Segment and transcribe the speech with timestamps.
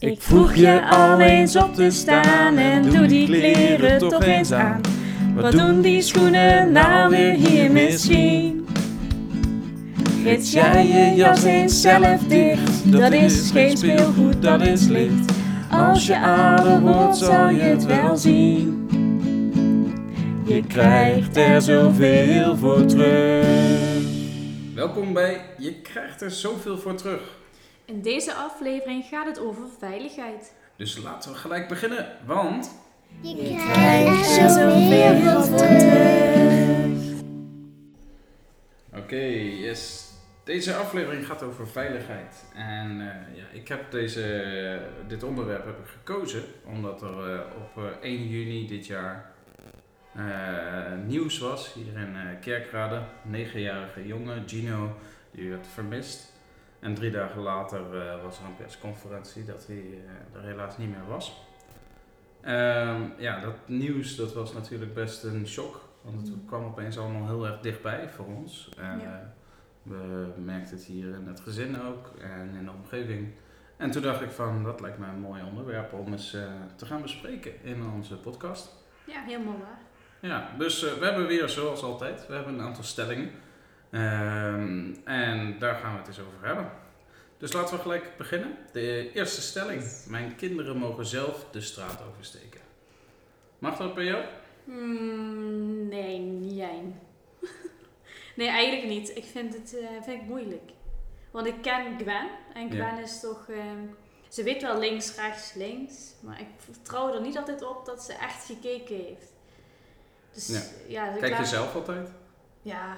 [0.00, 4.80] Ik vroeg je al eens op te staan en doe die kleren toch eens aan.
[5.34, 8.66] Wat doen die schoenen nou weer hier misschien?
[10.24, 12.92] Rits jij je jas eens zelf dicht?
[12.92, 15.32] Dat is geen speelgoed, dat is licht.
[15.70, 18.88] Als je adem hoort, zal je het wel zien.
[20.44, 23.46] Je krijgt er zoveel voor terug.
[24.74, 27.37] Welkom bij Je krijgt er zoveel voor terug.
[27.88, 30.54] In deze aflevering gaat het over veiligheid.
[30.76, 32.74] Dus laten we gelijk beginnen, want
[33.20, 37.20] Je krijgt er zoveel voor terug.
[38.94, 39.24] Oké,
[39.66, 40.12] yes.
[40.44, 42.44] Deze aflevering gaat over veiligheid.
[42.54, 47.84] En eh, ja, ik heb deze, dit onderwerp heb ik gekozen omdat er eh, op
[47.84, 49.32] eh, 1 juni dit jaar
[50.18, 50.24] eh,
[51.06, 52.96] nieuws was hier in eh, Kerkrade.
[53.24, 54.96] Een negenjarige jongen, Gino,
[55.30, 56.32] die werd vermist.
[56.80, 60.88] En drie dagen later eh, was er een persconferentie dat hij eh, er helaas niet
[60.90, 61.46] meer was.
[62.40, 65.80] Ehm, ja, dat nieuws dat was natuurlijk best een shock.
[66.02, 66.46] Want het Mm.
[66.46, 68.70] kwam opeens allemaal heel erg dichtbij voor ons.
[68.78, 69.32] Eh, Ja.
[69.82, 73.28] We merkten het hier in het gezin ook en in de omgeving.
[73.76, 76.30] En toen dacht ik van, dat lijkt mij een mooi onderwerp om eens
[76.76, 78.74] te gaan bespreken in onze podcast.
[79.04, 79.78] Ja, helemaal waar.
[80.20, 83.30] Ja, dus we hebben weer zoals altijd, we hebben een aantal stellingen.
[83.90, 86.70] Ehm, en daar gaan we het eens over hebben.
[87.38, 88.56] Dus laten we gelijk beginnen.
[88.72, 89.82] De eerste stelling.
[90.06, 92.60] Mijn kinderen mogen zelf de straat oversteken.
[93.58, 94.24] Mag dat bij jou?
[94.64, 96.82] Hmm, nee, niet jij.
[98.36, 99.16] nee, eigenlijk niet.
[99.16, 100.70] Ik vind het eh, vind ik moeilijk.
[101.30, 102.28] Want ik ken Gwen.
[102.54, 102.88] En Ja.
[102.88, 103.48] Gwen is toch...
[103.48, 103.84] ehm,
[104.28, 106.14] ze weet wel links, rechts, links.
[106.20, 109.32] Maar ik vertrouw er niet altijd op dat ze echt gekeken heeft.
[110.32, 110.62] Dus Ja.
[110.88, 112.08] ja, dus Kijk je zelf altijd?
[112.62, 112.96] Ja,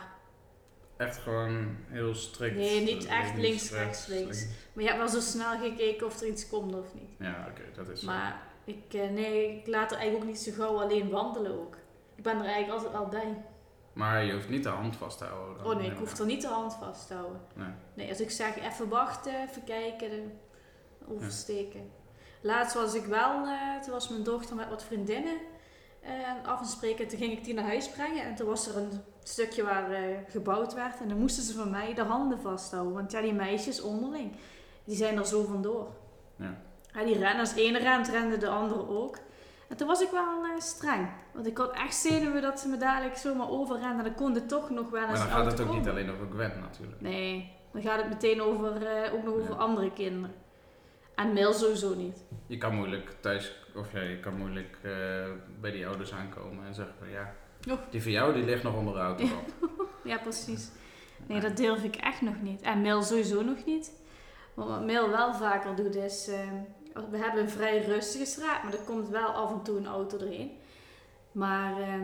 [1.01, 2.57] Echt gewoon heel strikt?
[2.57, 4.47] Nee, niet echt links, rechts, links.
[4.73, 7.11] maar je hebt wel zo snel gekeken of er iets komt of niet.
[7.19, 8.07] Ja, oké, dat is zo.
[8.07, 11.77] Maar ik, eh, nee, ik laat er eigenlijk ook niet zo gauw alleen wandelen ook.
[12.15, 13.45] Ik ben er eigenlijk altijd wel bij.
[13.93, 15.57] Maar je hoeft niet de hand vast te houden.
[15.57, 15.67] dan.
[15.67, 17.41] Oh nee, ik hoef er niet de hand vast te houden.
[17.55, 17.73] Nee.
[17.95, 20.33] Nee, als ik zeg even wachten, even kijken, dan
[21.17, 21.91] oversteken.
[22.41, 25.39] Laatst was ik wel, eh, toen was mijn dochter met wat vriendinnen
[26.01, 26.11] eh,
[26.45, 27.09] af en spreken.
[27.09, 30.03] Toen ging ik die naar huis brengen en toen was er een stukje waar eh,
[30.29, 31.01] gebouwd werd.
[31.01, 32.93] En dan moesten ze van mij de handen vasthouden.
[32.95, 34.33] Want ja, die meisjes onderling,
[34.85, 35.89] die zijn er zo vandoor.
[36.37, 36.63] Ja.
[36.93, 39.19] Ja, die rennen, als de ene rent, rende de andere ook.
[39.69, 41.09] En toen was ik wel eh, streng.
[41.33, 43.99] Want ik had echt zenuwen dat ze me dadelijk zomaar overrennen.
[43.99, 46.11] En dan kon het toch nog wel eens Maar dan gaat het ook niet alleen
[46.11, 47.01] over Gwen natuurlijk.
[47.01, 49.57] Nee, dan gaat het meteen over, eh, ook nog over Ja.
[49.57, 50.35] andere kinderen.
[51.15, 52.25] En Mil sowieso niet.
[52.47, 54.79] Je kan moeilijk thuis, of ja, je kan moeilijk
[55.61, 57.35] bij die ouders aankomen en zeggen van ja,
[57.69, 57.79] Oh.
[57.91, 59.25] die van jou die ligt nog onder de auto
[60.05, 60.19] Ja.
[60.23, 60.71] precies.
[61.27, 62.61] Nee, dat durf ik echt nog niet.
[62.61, 63.93] En Mil sowieso nog niet.
[64.55, 66.29] Maar wat Mil wel vaker doet is...
[66.29, 66.39] eh,
[67.11, 70.19] we hebben een vrij rustige straat, maar er komt wel af en toe een auto
[70.19, 70.51] erheen.
[71.33, 71.95] Maar eh,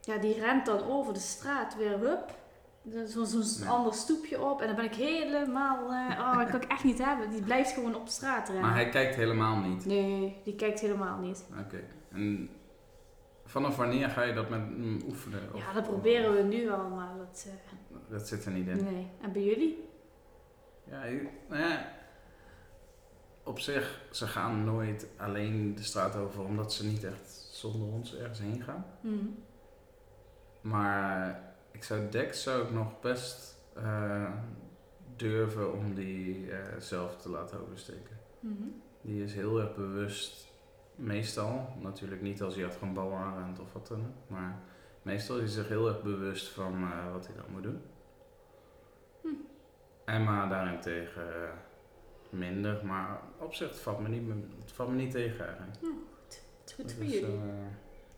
[0.00, 2.34] ja, die rent dan over de straat weer, hup.
[3.04, 3.66] Zo'n Ja.
[3.70, 4.60] ander stoepje op.
[4.60, 5.92] En dan ben ik helemaal...
[5.92, 7.30] eh, oh, dat kan ik echt niet hebben.
[7.30, 8.64] Die blijft gewoon op straat rennen.
[8.64, 9.84] Maar hij kijkt helemaal niet.
[9.86, 11.44] Nee, die kijkt helemaal niet.
[11.66, 11.80] Oké.
[12.12, 12.48] En
[13.54, 15.40] vanaf wanneer ga je dat met hem oefenen?
[15.54, 17.46] Of- Ja, dat proberen we nu al, maar dat...
[17.48, 18.84] eh, Dat zit er niet in.
[18.84, 19.10] nee.
[19.22, 19.88] En bij jullie?
[20.90, 21.00] Ja,
[21.48, 21.92] nou ja,
[23.44, 28.16] op zich, ze gaan nooit alleen de straat over omdat ze niet echt zonder ons
[28.16, 28.86] ergens heen gaan.
[29.00, 29.24] Mhm.
[30.60, 31.40] Maar
[31.72, 34.30] ik zou Dex zou ik nog best eh,
[35.16, 38.18] durven om die eh, zelf te laten oversteken.
[38.40, 38.62] Mhm.
[39.00, 40.46] Die is heel erg bewust,
[40.96, 44.58] meestal, natuurlijk niet als hij achter een bal aanrent of wat dan ook, maar
[45.02, 47.82] meestal is hij zich heel erg bewust van eh, wat hij dan moet doen.
[49.20, 49.28] Hm.
[50.04, 51.48] Emma daarentegen eh,
[52.30, 54.28] minder, maar op zich het valt me niet,
[54.62, 55.76] het valt me niet tegen eigenlijk.
[56.24, 57.34] Het is goed voor Dus, jullie.
[57.36, 57.40] eh,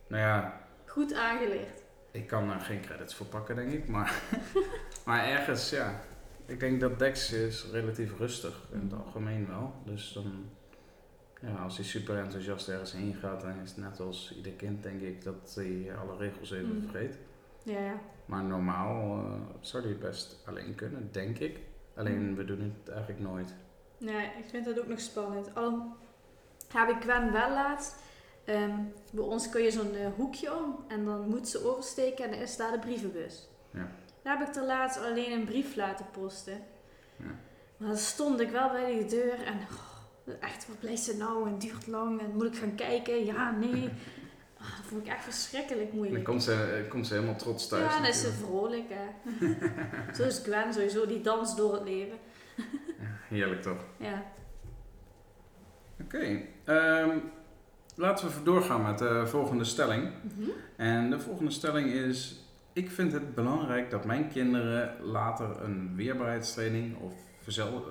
[0.07, 1.83] nou ja, Goed aangeleerd.
[2.11, 3.87] ik kan er geen credits voor pakken, denk ik.
[3.87, 4.21] Maar,
[5.05, 5.99] maar ergens, ja.
[6.45, 9.73] Ik denk dat Dex is relatief rustig in het algemeen wel.
[9.85, 10.49] Dus dan,
[11.41, 14.83] ja, als hij super enthousiast ergens heen gaat, dan is het net als ieder kind,
[14.83, 16.81] denk ik, dat hij alle regels even Mm.
[16.89, 17.17] vergeet.
[17.63, 17.99] Ja, ja.
[18.25, 21.59] Maar normaal eh, zou hij best alleen kunnen, denk ik.
[21.95, 23.53] Alleen we doen het eigenlijk nooit.
[23.97, 25.55] Nee, ik vind dat ook nog spannend.
[25.55, 25.83] Al
[26.73, 27.95] heb ik Gwen wel laatst.
[28.45, 28.75] ehm,
[29.11, 32.39] bij ons kun je zo'n eh, hoekje om en dan moet ze oversteken en dan
[32.39, 33.47] is daar de brievenbus.
[33.71, 33.87] Ja.
[34.21, 36.61] Daar heb ik er laatst alleen een brief laten posten.
[37.17, 37.25] Ja.
[37.77, 39.57] Maar dan stond ik wel bij die deur en
[40.39, 43.25] echt, wat blijft ze nou en duurt lang en moet ik gaan kijken?
[43.25, 43.89] Ja, nee.
[44.59, 46.23] Ah, dat vond ik echt verschrikkelijk Dan moeilijk.
[46.23, 47.93] komt ze, komt ze helemaal trots thuis.
[47.93, 48.83] ja, dan is ze vrolijk.
[48.89, 49.07] Hè.
[50.15, 52.17] Zo is Gwen sowieso, die danst door het leven.
[53.29, 53.77] Heerlijk toch?
[53.97, 54.23] Ja.
[56.01, 57.17] Oké, ehm,
[57.95, 60.11] laten we doorgaan met de volgende stelling.
[60.21, 60.49] Mhm.
[60.75, 62.39] En de volgende stelling is:
[62.73, 67.13] Ik vind het belangrijk dat mijn kinderen later een weerbaarheidstraining of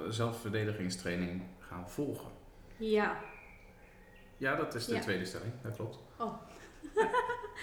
[0.09, 2.31] zelfverdedigingstraining gaan volgen.
[2.77, 3.17] Ja.
[4.37, 5.01] Ja, dat is de Ja.
[5.01, 5.99] tweede stelling, dat klopt.
[6.19, 6.35] Oh.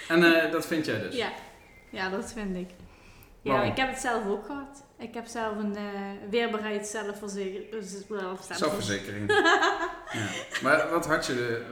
[0.07, 1.15] en eh, dat vind jij dus?
[1.15, 1.31] Ja.
[1.89, 2.69] ja, dat vind ik.
[3.41, 3.69] Ja, Waarom?
[3.71, 4.83] ik heb het zelf ook gehad.
[4.97, 5.83] Ik heb zelf een eh
[6.29, 7.83] weerbaarheid zelfverzekering.
[8.49, 9.31] Zelfverzekering.
[9.33, 10.27] ja.
[10.63, 11.33] Maar wat had je.
[11.35, 11.65] de-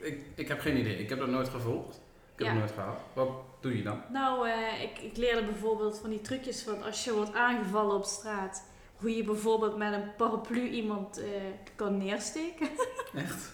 [0.00, 0.96] eh, ik, ik heb geen idee.
[0.98, 1.96] Ik heb dat nooit gevolgd.
[2.36, 2.98] Ik heb het nooit gehad.
[3.12, 3.28] Wat
[3.60, 4.02] doe je dan?
[4.12, 8.04] Nou, eh, ik, ik leerde bijvoorbeeld van die trucjes van als je wordt aangevallen op
[8.04, 8.64] straat.
[9.00, 11.24] Hoe je bijvoorbeeld met een paraplu iemand eh,
[11.76, 12.68] kan neersteken.
[13.14, 13.52] Echt?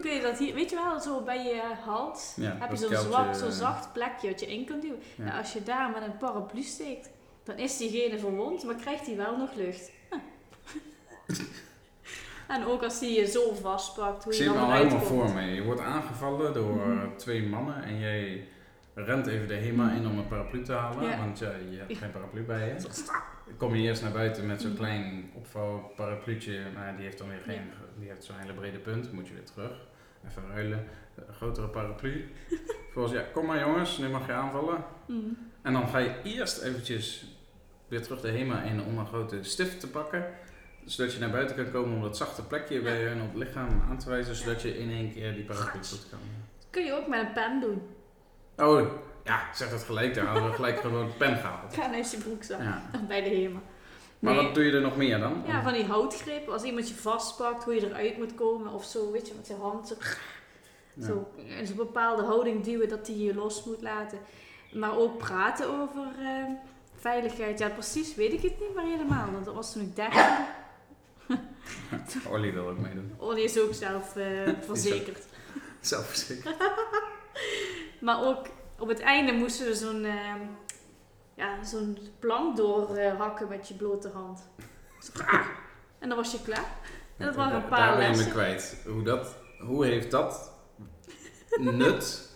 [0.00, 2.96] Kun je dat hier, weet je wel, zo bij je hals Ja, heb je zo'n
[2.96, 4.98] zwak, eh, zacht plekje wat je in kunt duwen.
[5.16, 5.24] Ja.
[5.24, 7.10] Nou, als je daar met een paraplu steekt,
[7.44, 9.90] dan is diegene verwond, maar krijgt hij wel nog lucht.
[12.48, 15.42] en ook als hij je zo vastpakt, hoe Ik je dan helemaal voor me.
[15.42, 16.98] Je wordt aangevallen door Mhm.
[16.98, 18.46] eh, twee mannen en jij
[18.94, 21.18] rent even de HEMA in om een paraplu te halen, Ja.
[21.18, 21.96] want ja, je hebt Ja.
[21.96, 22.74] geen paraplu bij je.
[23.56, 27.60] Kom je eerst naar buiten met zo'n klein opvouwparapluutje, maar die heeft dan weer geen,
[27.98, 29.72] die heeft zo'n hele brede punt, moet je weer terug.
[30.28, 32.30] Even ruilen, een grotere paraplu.
[32.92, 34.84] Volgens ja, kom maar jongens, nu mag je aanvallen.
[35.06, 35.18] Mhm.
[35.62, 37.24] En dan ga je eerst eventjes
[37.88, 40.24] weer terug de HEMA in om een grote stift te pakken.
[40.84, 43.82] Zodat je naar buiten kan komen om dat zachte plekje bij hun op het lichaam
[43.88, 44.34] aan te wijzen.
[44.34, 46.18] Zodat je in één keer die paraplu goed kan.
[46.70, 47.82] kun je ook met een pen doen.
[48.56, 48.90] Oh,
[49.24, 50.14] ja, ik zeg dat gelijk.
[50.14, 51.74] Daar hadden we gelijk gewoon een pen gehaald.
[51.74, 52.60] Ga naar je broekzak.
[52.60, 52.82] Ja.
[53.08, 53.60] Bij de HEMA.
[54.18, 54.42] Maar Nee.
[54.44, 55.42] wat doe je er nog meer dan?
[55.46, 56.52] Ja, van die houtgrepen.
[56.52, 59.54] Als iemand je vastpakt, hoe je eruit moet komen of zo, weet je, met je
[59.54, 59.94] hand zo,
[60.94, 61.06] Ja.
[61.06, 61.28] zo
[61.58, 64.18] in zo'n bepaalde houding duwen dat die je los moet laten.
[64.72, 66.44] Maar ook praten over eh,
[66.96, 67.58] veiligheid.
[67.58, 70.20] Ja, precies weet ik het niet meer helemaal, want dat was toen ik 13.
[72.32, 73.14] Olly wil ook meedoen.
[73.18, 74.26] Ollie is ook zelf eh,
[74.68, 75.24] verzekerd.
[75.80, 76.56] Zelfverzekerd.
[78.00, 78.46] Maar ook
[78.82, 80.34] op het einde moesten we zo'n eh,
[81.34, 84.42] ja, zo'n plank doorhakken met je blote hand.
[85.00, 85.46] Zo, ah,
[85.98, 86.66] en dan was je klaar.
[87.16, 88.32] En dat waren een Daar paar ben je me lessen.
[88.32, 88.76] kwijt.
[88.86, 90.52] Hoe, dat, hoe heeft dat
[91.60, 92.30] nut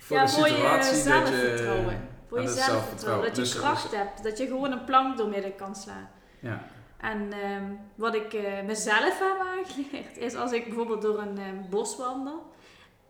[0.00, 1.02] voor ja, de voor je situatie dat je...
[1.02, 2.08] zelfvertrouwen.
[2.28, 3.26] Voor je dat is zelfvertrouwen.
[3.26, 4.22] Dat je Dus- kracht hebt.
[4.22, 6.10] Dat je gewoon een plank doormidden kan slaan.
[6.40, 6.62] Ja.
[6.96, 7.64] En ehm,
[7.94, 12.52] wat ik eh, mezelf heb aangeleerd, is als ik bijvoorbeeld door een ehm, bos wandel.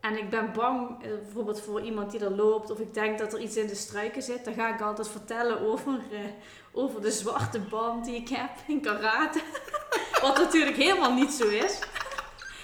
[0.01, 3.33] En ik ben bang, eh, bijvoorbeeld voor iemand die er loopt, of ik denk dat
[3.33, 6.19] er iets in de struiken zit, dan ga ik altijd vertellen over, eh,
[6.71, 9.41] over de zwarte band die ik heb in karate.
[10.21, 11.79] Wat natuurlijk helemaal niet zo is.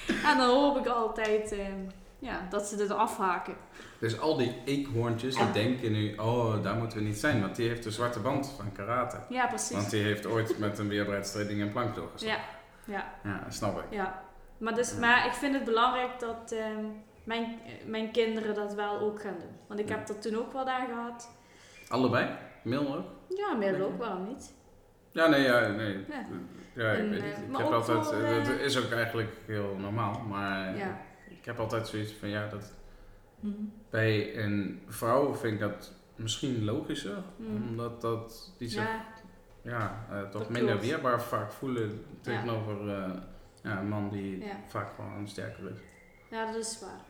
[0.07, 1.81] En dan hoop ik altijd ehm,
[2.19, 3.55] ja, dat ze er afhaken.
[3.99, 7.67] Dus al die eekhoorntjes die denken nu, oh, daar moeten we niet zijn, want die
[7.67, 9.17] heeft de zwarte band van karate.
[9.29, 9.75] Ja, precies.
[9.75, 12.43] Want die heeft ooit met een weerbaarheidstraining een plank doorgeslagen.
[12.85, 13.31] Ja, ja.
[13.31, 13.83] Ja, dat snap ik.
[13.89, 14.23] Ja,
[14.57, 16.85] maar, dus, maar ik vind het belangrijk dat ehm,
[17.27, 19.55] mijn, eh, mijn kinderen dat wel ook gaan doen.
[19.67, 21.29] Want ik heb er toen ook wel aan gehad.
[21.87, 22.29] Allebei?
[22.63, 23.05] Mil ook?
[23.37, 24.53] Ja, middel ook, waarom niet?
[25.11, 26.05] Ja, nee, ja, nee.
[26.07, 26.25] Ja.
[26.73, 27.37] Ja, ik En, weet eh, niet.
[27.37, 30.79] Ik maar heb altijd, voor, eh, eh, dat is ook eigenlijk heel normaal, maar eh,
[30.79, 31.01] Ja.
[31.29, 32.73] ik heb altijd zoiets van, ja, dat
[33.39, 33.53] Mhm.
[33.89, 37.55] bij een vrouw vind ik dat misschien logischer, Mhm.
[37.69, 39.01] omdat dat die zich Ja,
[39.61, 40.85] ja, eh, toch Dat minder klopt.
[40.87, 43.11] weerbaar vaak voelen tegenover eh,
[43.63, 45.77] ja, een man die vaak gewoon sterker is.
[46.29, 47.01] ja, dat is waar.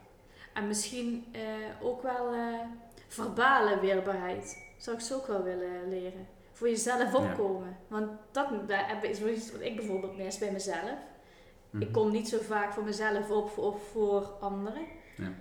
[0.57, 1.41] En misschien eh,
[1.81, 2.59] ook wel eh,
[3.07, 4.65] verbale weerbaarheid.
[4.77, 6.27] Zou ik zo ook wel willen leren.
[6.51, 7.17] Voor jezelf Ja.
[7.17, 7.77] opkomen.
[7.87, 8.49] Want dat
[9.01, 10.97] is iets wat ik bijvoorbeeld mis bij mezelf.
[11.79, 14.85] Ik kom niet zo vaak voor mezelf op of voor anderen.
[15.17, 15.31] Ja.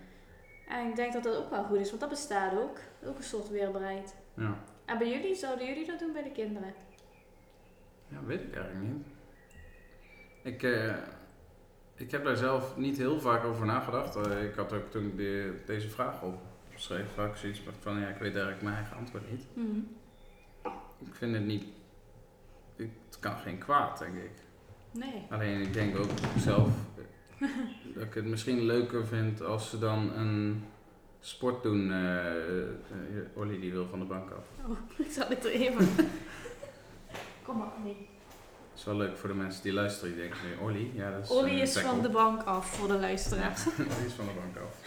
[0.69, 2.79] En ik denk dat dat ook wel goed is, want dat bestaat ook.
[3.05, 4.15] Ook een soort weerbaarheid.
[4.35, 4.59] Ja.
[4.85, 6.75] En bij jullie, zouden jullie dat doen bij de kinderen?
[8.09, 9.07] ja, weet ik eigenlijk niet.
[10.43, 10.95] Ik, eh,
[11.97, 14.17] ik heb daar zelf niet heel vaak over nagedacht.
[14.17, 18.09] Eh, ik had ook toen ik de, deze vraag opschreef, had ik zoiets van, ja,
[18.09, 19.45] ik weet eigenlijk mijn eigen antwoord niet.
[19.53, 19.79] Mhm.
[20.99, 21.65] Ik vind het niet,
[22.77, 24.31] ik, het kan geen kwaad, denk ik.
[24.91, 25.27] Nee.
[25.31, 26.69] Alleen ik denk ook zelf
[27.95, 30.65] dat ik het misschien leuker vind als ze dan een
[31.21, 31.93] sport doen.
[31.93, 32.75] eh eh,
[33.35, 34.45] Olly die wil van de bank af.
[34.69, 35.89] Oh, ik zal het er even.
[37.45, 38.09] Kom maar, nee.
[38.77, 40.13] Dat is wel leuk voor de mensen die luisteren.
[40.15, 42.89] Die denken nu, Olly, ja dat is Olly een is van de bank af voor
[42.89, 43.65] de luisteraars.
[43.77, 44.81] Die is van de bank af.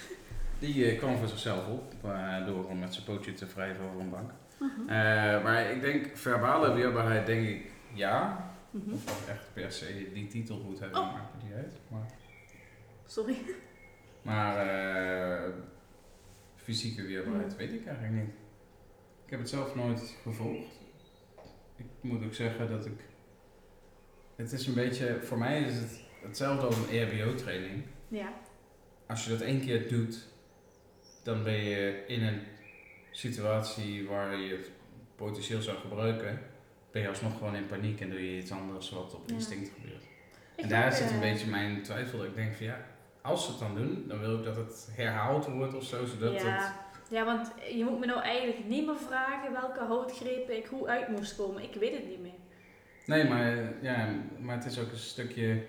[0.59, 3.99] Die eh, kwam voor zichzelf op eh, door om met zijn pootje te wrijven over
[3.99, 4.31] een bank.
[4.59, 4.89] Mhm.
[4.89, 8.45] Eh, maar ik denk verbale weerbaarheid, denk ik ja.
[8.71, 8.93] Mhm.
[8.93, 11.13] Of dat echt per se die titel moet hebben, Oh.
[11.13, 11.73] maakt niet uit.
[11.87, 12.11] Maar,
[13.05, 13.35] Sorry.
[14.21, 15.49] maar eh,
[16.55, 17.57] fysieke weerbaarheid Mhm.
[17.57, 18.33] weet ik eigenlijk niet.
[19.25, 20.67] Ik heb het zelf nooit gevolgd.
[21.75, 22.99] Ik moet ook zeggen dat ik
[24.39, 27.83] het is een beetje, voor mij is het hetzelfde als een E EHBO-training.
[28.07, 28.33] Ja.
[29.07, 30.27] Als je dat één keer doet,
[31.23, 32.41] dan ben je in een
[33.11, 34.71] situatie waar je het
[35.15, 36.39] potentieel zou gebruiken,
[36.91, 39.33] ben je alsnog gewoon in paniek en doe je iets anders wat op Ja.
[39.33, 40.03] instinct gebeurt.
[40.55, 42.17] Ik en daar zit een eh, beetje mijn twijfel.
[42.17, 42.85] Dat ik denk van ja,
[43.21, 46.33] als ze het dan doen, dan wil ik dat het herhaald wordt of zo, zodat
[46.33, 46.41] het...
[46.41, 46.89] ja.
[47.09, 51.07] ja, want je moet me nou eigenlijk niet meer vragen welke houtgrepen ik hoe uit
[51.07, 51.63] moest komen.
[51.63, 52.37] Ik weet het niet meer.
[53.09, 54.07] Nee, maar, ja,
[54.39, 55.61] maar het is ook een stukje...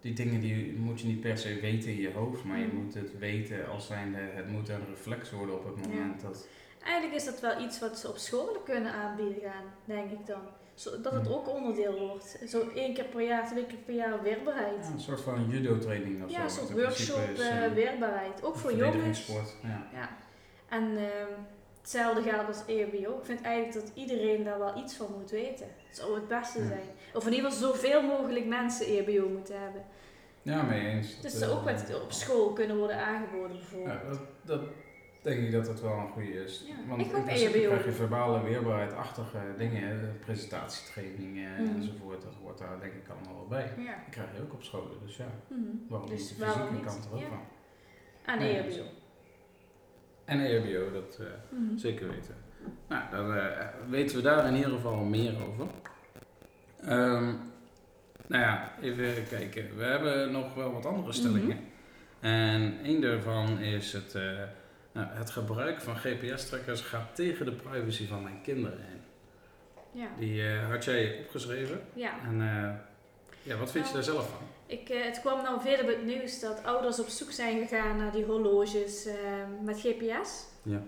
[0.00, 2.74] Die dingen die moet je niet per se weten in je hoofd, maar je Mm.
[2.84, 4.18] moet het weten als zijnde...
[4.18, 6.46] Het moet een reflex worden op het moment dat...
[6.84, 10.40] Eigenlijk is dat wel iets wat ze op scholen kunnen aanbieden gaan, denk ik dan.
[10.74, 11.34] Zo, dat het Hmm.
[11.34, 12.38] ook onderdeel wordt.
[12.48, 14.86] Zo één keer per jaar, twee keer per jaar weerbaarheid.
[14.86, 16.60] Ja, een soort van judo-training of Ja, zo.
[16.60, 18.42] een wat soort workshop is, eh, eh, weerbaarheid.
[18.44, 19.26] Ook een voor jongens.
[19.62, 19.86] Ja.
[19.92, 20.16] Ja.
[20.68, 21.32] En ehm,
[21.82, 23.18] hetzelfde geldt als EHBO.
[23.18, 25.66] Ik vind eigenlijk dat iedereen daar wel iets van moet weten.
[25.88, 26.88] Het zou het beste zijn.
[27.14, 29.82] Of in ieder geval zoveel mogelijk mensen EHBO moeten hebben.
[30.42, 31.06] ja, mee eens.
[31.20, 33.98] Dus Dat, ze eh, ook wat op school kunnen worden aangeboden bijvoorbeeld.
[34.02, 34.60] Ja, dat, dat
[35.22, 36.64] denk ik dat dat wel een goede is.
[36.66, 37.68] Ja, Want ik in principe EHBO.
[37.68, 41.74] krijg je verbale weerbaarheid-achtige dingen, presentatietrainingen Mhm.
[41.76, 42.22] enzovoort.
[42.22, 43.70] Dat hoort daar denk ik allemaal wel bij.
[43.84, 43.94] Ja.
[43.94, 45.26] Dat krijg je ook op scholen, dus ja.
[45.48, 45.60] Mhm.
[45.88, 46.38] Waarom Dus niet?
[46.38, 47.40] De fysieke kant er ook van.
[48.24, 48.82] Aan Nee, EHBO.
[50.32, 51.26] En EHBO, dat eh,
[51.58, 51.76] Mhm.
[51.78, 52.34] zeker weten.
[52.88, 55.66] Nou, dan eh, weten we daar in ieder geval meer over.
[56.84, 57.24] Ehm,
[58.26, 59.76] nou ja, even kijken.
[59.76, 61.56] We hebben nog wel wat andere stellingen.
[61.56, 62.26] Mhm.
[62.26, 64.22] En één daarvan is het, eh,
[64.92, 69.00] nou, het gebruik van GPS-trackers gaat tegen de privacy van mijn kinderen in.
[70.00, 70.06] Ja.
[70.18, 71.80] Die had jij opgeschreven.
[71.94, 72.12] ja.
[72.24, 72.40] En
[73.42, 74.46] ja, wat vind je daar zelf van?
[74.72, 77.96] Ik, eh, het kwam nou verder bij het nieuws dat ouders op zoek zijn gegaan
[77.96, 79.14] naar die horloges eh,
[79.62, 80.44] met GPS.
[80.62, 80.82] Ja.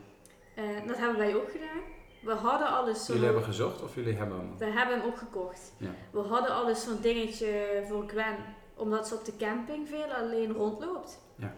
[0.55, 1.81] Eh, dat hebben wij ook gedaan.
[2.21, 3.13] We hadden alles zo...
[3.13, 4.59] Jullie hebben gezocht of jullie hebben hem?
[4.59, 5.73] We hebben hem ook gekocht.
[5.77, 5.91] Ja.
[6.11, 8.37] We hadden alles zo'n dingetje voor Gwen,
[8.75, 11.21] omdat ze op de camping veel alleen rondloopt.
[11.37, 11.55] Ja.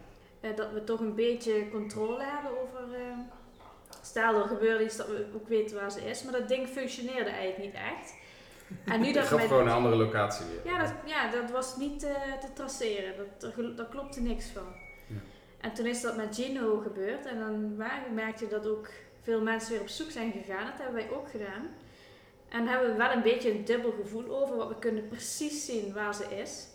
[0.55, 2.99] Dat we toch een beetje controle hebben over.
[4.03, 7.31] stel er gebeurt iets dat we ook weten waar ze is, maar dat ding functioneerde
[7.31, 8.15] eigenlijk niet echt.
[8.85, 10.73] En nu Ik dat gaf met- gewoon een andere locatie weer.
[10.73, 13.12] ja, dat, ja, dat was niet eh, te traceren.
[13.38, 14.66] Dat, er- daar klopte niks van.
[15.06, 15.14] Ja.
[15.61, 17.26] En toen is dat met Gino gebeurd.
[17.26, 17.76] En dan
[18.14, 18.88] merkte je dat ook
[19.23, 20.66] veel mensen weer op zoek zijn gegaan.
[20.66, 21.68] Dat hebben wij ook gedaan.
[22.49, 24.56] En hebben we wel een beetje een dubbel gevoel over.
[24.56, 26.66] Want we kunnen precies zien waar ze is.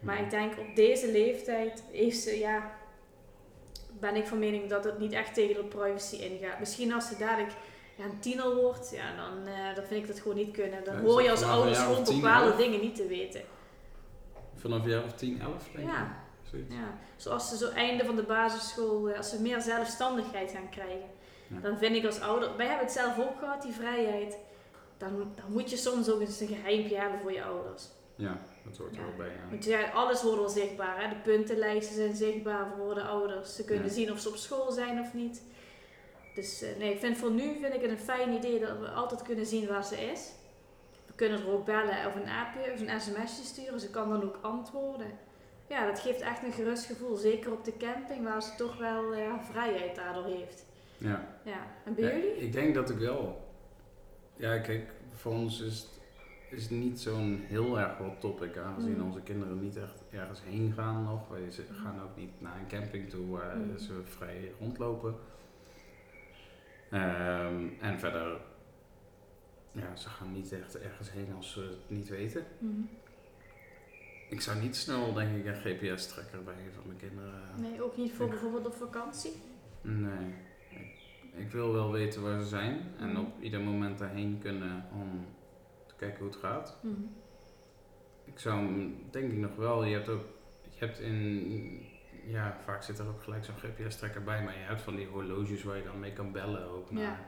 [0.00, 2.76] Maar ik denk op deze leeftijd heeft ze, ja,
[4.00, 6.58] ben ik van mening dat het niet echt tegen de privacy ingaat.
[6.58, 7.52] Misschien als ze dadelijk
[7.98, 10.84] ja, een tiener wordt, ja, dan, dan vind ik dat gewoon niet kunnen.
[10.84, 12.56] Dan hoor je als ouders gewoon 10, bepaalde 11?
[12.60, 13.42] dingen niet te weten.
[14.54, 15.94] Vanaf jaar of 10, 11 denk ik.
[15.94, 16.26] Ja.
[16.50, 16.74] Zoiets.
[16.74, 21.08] Ja, zoals ze zo einde van de basisschool, eh, als ze meer zelfstandigheid gaan krijgen.
[21.46, 21.60] Ja.
[21.60, 24.36] Dan vind ik als ouder, wij hebben het zelf ook gehad, die vrijheid.
[24.98, 27.84] Dan, dan moet je soms ook eens een geheimpje hebben voor je ouders.
[28.14, 29.06] Ja, dat hoort er Ja.
[29.06, 29.26] wel bij.
[29.26, 29.50] Ja.
[29.50, 31.02] Want ja, alles wordt wel zichtbaar.
[31.02, 31.08] Hè?
[31.08, 33.54] De puntenlijsten zijn zichtbaar voor de ouders.
[33.54, 35.42] Ze kunnen zien of ze op school zijn of niet.
[36.38, 38.88] Dus eh, nee, ik vind voor nu vind ik het een fijn idee dat we
[38.88, 40.30] altijd kunnen zien waar ze is.
[41.06, 43.80] We kunnen er ook bellen of een appje of een sms'je sturen.
[43.80, 45.10] Ze kan dan ook antwoorden.
[45.68, 47.16] Ja, dat geeft echt een gerust gevoel.
[47.16, 50.64] Zeker op de camping waar ze toch wel eh, vrijheid daardoor heeft.
[50.98, 51.28] Ja.
[51.42, 52.36] Ja, en bij Ja, jullie?
[52.36, 53.46] ik denk dat ik wel.
[54.36, 55.88] Ja, kijk, voor ons is het,
[56.58, 59.06] is niet zo'n heel erg hot topic, aangezien Mm.
[59.06, 61.28] onze kinderen niet echt ergens heen gaan nog.
[61.28, 63.78] Wij ze- gaan ook niet naar een camping toe waar Mm.
[63.78, 65.14] ze vrij rondlopen.
[66.90, 68.40] Ehm, en verder,
[69.72, 72.44] ja, ze gaan niet echt ergens heen als ze het niet weten.
[72.58, 72.80] Mhm.
[74.30, 77.40] Ik zou niet snel, denk ik, een GPS-tracker bij een van mijn kinderen.
[77.56, 79.32] Nee, ook niet voor Ik- bijvoorbeeld op vakantie?
[79.82, 80.34] Nee.
[80.70, 80.98] Ik,
[81.36, 83.20] ik wil wel weten waar ze zijn en Mhm.
[83.20, 85.26] op ieder moment daarheen kunnen om
[85.86, 86.78] te kijken hoe het gaat.
[86.82, 86.94] Mhm.
[88.24, 88.66] Ik zou
[89.10, 90.24] denk ik nog wel, je hebt ook,
[90.70, 91.86] je hebt in,
[92.30, 95.62] ja, vaak zit er ook gelijk zo'n GPS-trekker bij, maar je hebt van die horloges
[95.62, 96.90] waar je dan mee kan bellen ook.
[96.90, 97.18] Maar Ja.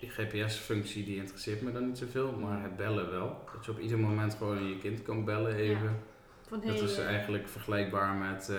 [0.00, 3.44] Die GPS-functie die interesseert me dan niet zoveel, maar het bellen wel.
[3.52, 6.00] Dat je op ieder moment gewoon je kind kan bellen even.
[6.48, 8.56] Dat is eh, eigenlijk vergelijkbaar met eh,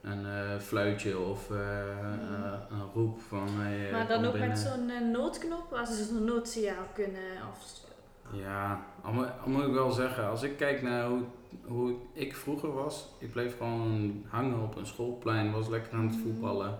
[0.00, 3.48] een eh, fluitje of een roep van...
[3.92, 7.96] Maar dan ook met zo'n noodknop waar ze zo'n noodsignaal kunnen afsturen.
[8.32, 11.22] Ja, al moet, al moet ik wel zeggen, als ik kijk naar hoe,
[11.64, 16.16] hoe ik vroeger was, ik bleef gewoon hangen op een schoolplein, was lekker aan het
[16.16, 16.22] Mm.
[16.22, 16.78] voetballen.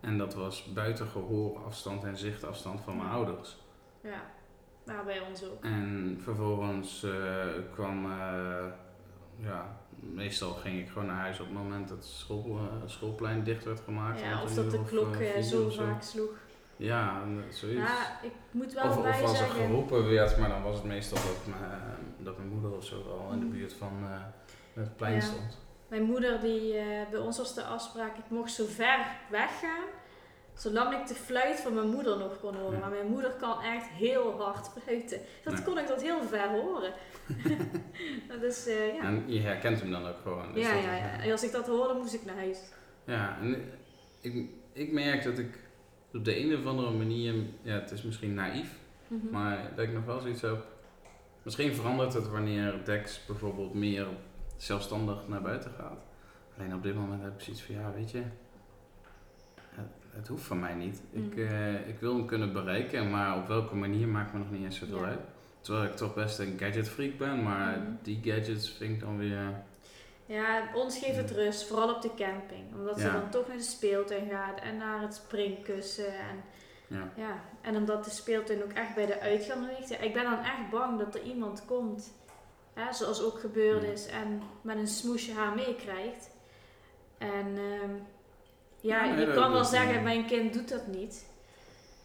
[0.00, 3.56] En dat was buiten gehoorafstand en zichtafstand van mijn ouders.
[4.00, 4.22] Ja,
[4.84, 5.64] nou bij ons ook.
[5.64, 7.12] En vervolgens eh,
[7.72, 8.64] kwam, eh,
[9.36, 13.44] ja, meestal ging ik gewoon naar huis op het moment dat het school, eh, schoolplein
[13.44, 14.20] dicht werd gemaakt.
[14.20, 16.30] Ja, of dat de klok zo vaak sloeg.
[16.76, 17.80] Ja, zoiets.
[17.80, 20.84] Ja, ik moet wel of, bij of als er geroepen werd, maar dan was het
[20.84, 21.80] meestal dat mijn,
[22.18, 23.50] dat mijn moeder of zo al in de Mm.
[23.52, 24.20] buurt van eh,
[24.74, 25.20] het plein Ja.
[25.20, 25.58] stond.
[25.88, 28.98] Mijn moeder, die, eh, bij ons was de afspraak, ik mocht zo ver
[29.30, 29.84] weggaan,
[30.54, 32.72] zolang ik de fluit van mijn moeder nog kon horen.
[32.72, 32.78] Ja.
[32.78, 35.20] Maar mijn moeder kan echt heel hard fluiten.
[35.44, 36.92] Dat kon ik tot heel ver horen.
[38.28, 39.02] dat is, eh, ja.
[39.02, 40.52] En je herkent hem dan ook gewoon.
[40.54, 41.20] dus ja, ja, ja.
[41.20, 42.58] En als ik dat hoorde, moest ik naar huis.
[43.04, 43.72] Ja, en
[44.20, 45.58] ik, ik merk dat ik
[46.12, 49.30] op de een of andere manier, ja, het is misschien naïef, Mhm.
[49.30, 50.66] maar dat ik nog wel zoiets heb.
[51.46, 54.06] Misschien verandert het wanneer Dex bijvoorbeeld meer
[54.56, 55.98] zelfstandig naar buiten gaat.
[56.58, 58.22] Alleen op dit moment heb ik zoiets van, ja, weet je,
[59.70, 61.02] het, het hoeft van mij niet.
[61.10, 61.46] Ik, Mhm.
[61.46, 64.78] eh, ik wil hem kunnen bereiken, maar op welke manier maakt me nog niet eens
[64.78, 65.04] zoveel Ja.
[65.06, 65.18] uit.
[65.60, 67.90] Terwijl ik toch best een gadget freak ben, maar Mhm.
[68.02, 69.62] die gadgets vind ik dan weer...
[70.26, 72.74] Ja, ons geeft het rust, vooral op de camping.
[72.74, 76.06] Omdat ze dan toch naar de speeltuin gaat en naar het springkussen.
[76.18, 76.36] En,
[76.88, 77.12] Ja.
[77.16, 77.40] ja.
[77.66, 79.88] En omdat de speeltuin ook echt bij de uitgang ligt.
[79.88, 82.12] Ja, ik ben dan echt bang dat er iemand komt,
[82.74, 86.30] hè, zoals ook gebeurd is, en met een smoesje haar meekrijgt.
[87.18, 87.90] En ehm,
[88.80, 91.26] ja, je kan wel zeggen, mijn kind doet dat niet.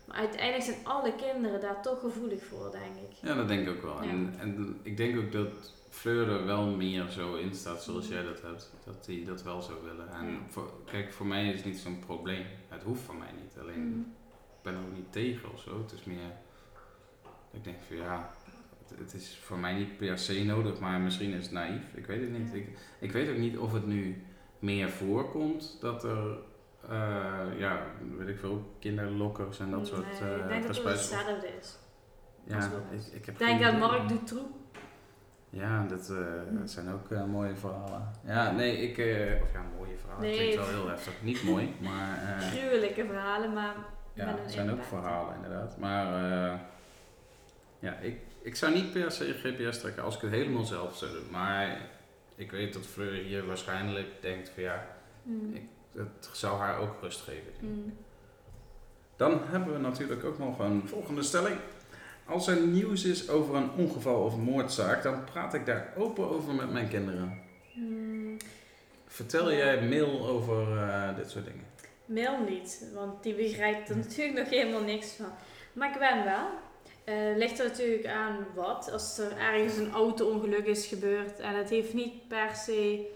[0.08, 3.16] Maar uiteindelijk zijn alle kinderen daar toch gevoelig voor, denk ik.
[3.22, 4.04] Ja, dat denk ik ook wel.
[4.04, 4.10] Ja.
[4.10, 8.24] En, en ik denk ook dat Fleur er wel meer zo in staat zoals jij
[8.24, 8.72] dat hebt.
[8.86, 10.14] Dat hij dat wel zou willen.
[10.14, 10.38] En Ja.
[10.50, 12.46] voor, kijk, voor mij is het niet zo'n probleem.
[12.70, 13.54] Het hoeft van mij niet.
[13.60, 14.00] Alleen, Mhm.
[14.62, 15.82] Ben er ook niet tegen of zo.
[15.82, 16.32] Het is meer,
[17.22, 18.34] dat ik denk van ja,
[18.88, 21.94] het, het is voor mij niet per se nodig, maar misschien is het naïef.
[21.94, 22.54] Ik weet het niet.
[22.54, 24.24] Ik, ik weet ook niet of het nu
[24.60, 26.38] meer voorkomt dat er,
[26.90, 27.86] eh, ja,
[28.18, 31.78] weet ik veel, kinderlokkers en dat soort eh ik denk dat het hetzelfde is.
[32.44, 33.78] Ja, ik, ik heb denk idee.
[33.78, 34.46] Mark Dutroux.
[35.50, 38.12] Ja, dat, eh, dat zijn ook eh, mooie verhalen.
[38.26, 38.98] Ja, nee, ik...
[38.98, 40.28] eh, of ja, mooie verhalen.
[40.28, 40.38] Nee.
[40.38, 41.14] klinkt wel heel heftig.
[41.22, 42.18] Niet mooi, maar...
[42.38, 43.76] eh, Gruwelijke verhalen, maar
[44.14, 45.78] ja, het zijn ook verhalen inderdaad.
[45.78, 46.60] Maar eh,
[47.80, 51.12] ja, ik, ik zou niet per se GPS trekken als ik het helemaal zelf zou
[51.12, 51.30] doen.
[51.32, 51.78] Maar
[52.36, 54.86] ik weet dat Fleur hier waarschijnlijk denkt van ja,
[55.24, 55.54] Mm.
[55.54, 57.52] ik, het zou haar ook rust geven.
[57.60, 57.94] Mm.
[59.16, 61.56] Dan hebben we natuurlijk ook nog een volgende stelling.
[62.26, 66.54] Als er nieuws is over een ongeval of moordzaak, dan praat ik daar open over
[66.54, 67.42] met mijn kinderen.
[67.74, 68.38] Mm.
[69.08, 71.66] Vertel jij mail over eh, dit soort dingen?
[72.12, 75.32] Mail niet, want die begrijpt er natuurlijk nog helemaal niks van.
[75.74, 76.48] Maar ik ben wel.
[77.04, 78.92] Eh ligt er natuurlijk aan wat.
[78.92, 83.10] Als er ergens een auto-ongeluk is gebeurd en het heeft niet per se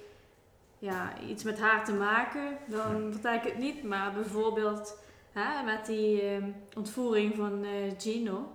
[0.79, 3.83] ja, iets met haar te maken, dan vertel ik het niet.
[3.83, 4.97] Maar bijvoorbeeld
[5.31, 6.43] hè, met die eh,
[6.75, 8.51] ontvoering van eh, Gino,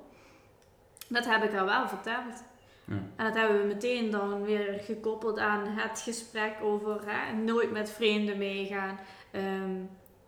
[1.09, 2.43] dat heb ik haar wel verteld.
[2.85, 2.95] Ja.
[3.17, 7.91] En dat hebben we meteen dan weer gekoppeld aan het gesprek over hè, nooit met
[7.91, 8.99] vreemden meegaan.
[9.31, 9.77] Ehm,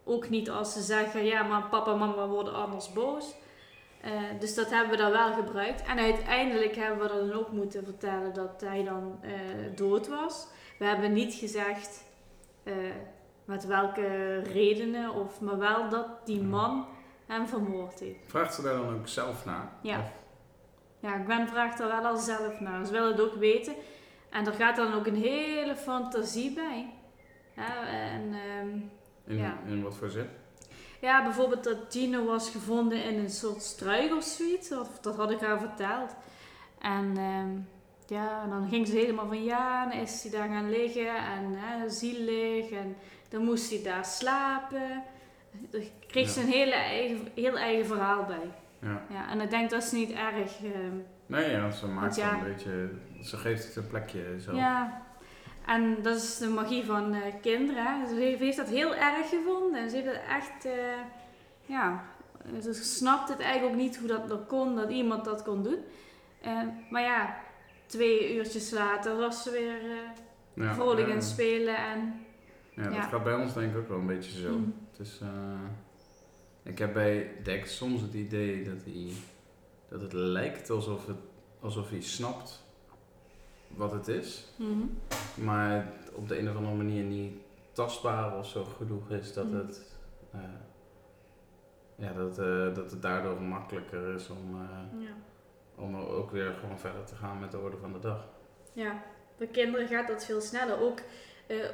[0.05, 3.35] ook niet als ze zeggen, ja, maar papa en mama worden anders boos.
[4.01, 4.11] Eh,
[4.41, 5.83] dus dat hebben we dan wel gebruikt.
[5.83, 9.31] En uiteindelijk hebben we dan ook moeten vertellen dat hij dan eh,
[9.77, 10.47] dood was.
[10.79, 12.05] We hebben niet gezegd
[12.62, 12.75] eh,
[13.45, 16.87] met welke redenen, of, maar wel dat die man
[17.27, 18.19] hem vermoord heeft.
[18.27, 19.73] Vraagt ze daar dan ook zelf naar?
[19.83, 19.99] Ja.
[19.99, 20.21] Of-
[21.01, 22.87] Ja, Gwen vraagt er wel al zelf naar.
[22.87, 23.75] Ze willen het ook weten.
[24.31, 26.93] En er gaat dan ook een hele fantasie bij.
[27.57, 28.79] Ja, en, ehm,
[29.27, 29.59] in, Ja.
[29.67, 30.27] in wat voor zin?
[31.01, 34.69] ja, bijvoorbeeld dat Gino was gevonden in een soort struik of zoiets.
[34.69, 36.15] Dat, dat had ik haar verteld.
[36.81, 37.51] En ehm,
[38.07, 41.55] ja, en dan ging ze helemaal van ja, dan is hij daar gaan liggen en
[41.57, 42.71] hè, zielig.
[42.71, 42.97] En
[43.29, 45.03] dan moest hij daar slapen.
[45.71, 48.51] Daar kreeg ze een hele eigen, heel eigen verhaal bij.
[48.79, 49.03] Ja.
[49.11, 50.63] Ja, en ik denk dat is niet erg.
[50.65, 52.35] ehm, Nee, ja, ze maakt ja.
[52.35, 52.91] een beetje...
[53.23, 54.55] Ze geeft het een plekje zo.
[54.55, 55.03] Ja,
[55.66, 57.85] en dat is de magie van eh, kinderen.
[58.01, 58.07] hè.
[58.09, 59.81] Ze heeft, dat heel erg gevonden.
[59.81, 60.72] En ze heeft echt, eh,
[61.66, 62.05] ja,
[62.62, 65.79] ze snapt het eigenlijk ook niet hoe dat kon, dat iemand dat kon doen.
[66.40, 67.37] Eh, maar ja,
[67.87, 69.81] twee uurtjes later was ze weer
[70.55, 71.12] Ja, vrolijk ja.
[71.12, 71.77] aan het spelen.
[71.77, 72.14] En,
[72.75, 73.03] Ja, dat Ja.
[73.03, 74.53] gaat bij ons denk ik ook wel een beetje zo.
[74.59, 74.75] Mm.
[74.90, 75.29] Het is, eh,
[76.62, 79.12] ik heb bij Dex soms het idee dat, hij,
[79.88, 81.16] dat het lijkt alsof, het,
[81.61, 82.62] alsof hij snapt
[83.77, 84.47] wat het is.
[84.57, 84.85] Mhm.
[85.35, 87.33] Maar op de een of andere manier niet
[87.73, 89.55] tastbaar of zo genoeg is dat Mm.
[89.57, 89.83] het...
[90.33, 90.41] eh,
[91.97, 95.11] ja, dat, eh, dat het daardoor makkelijker is om, eh, ja.
[95.75, 98.27] om ook weer gewoon verder te gaan met de orde van de dag.
[98.73, 99.03] ja,
[99.37, 100.81] bij kinderen gaat dat veel sneller.
[100.81, 100.99] Ook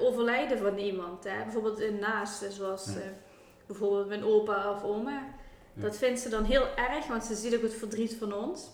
[0.01, 1.25] overlijden van iemand.
[1.25, 1.43] Hè?
[1.43, 3.01] Bijvoorbeeld een naaste, zoals Ja.
[3.01, 3.07] eh,
[3.67, 5.11] bijvoorbeeld mijn opa of oma.
[5.75, 5.83] Ja.
[5.83, 8.71] Dat vindt ze dan heel erg, want ze ziet ook het verdriet van ons.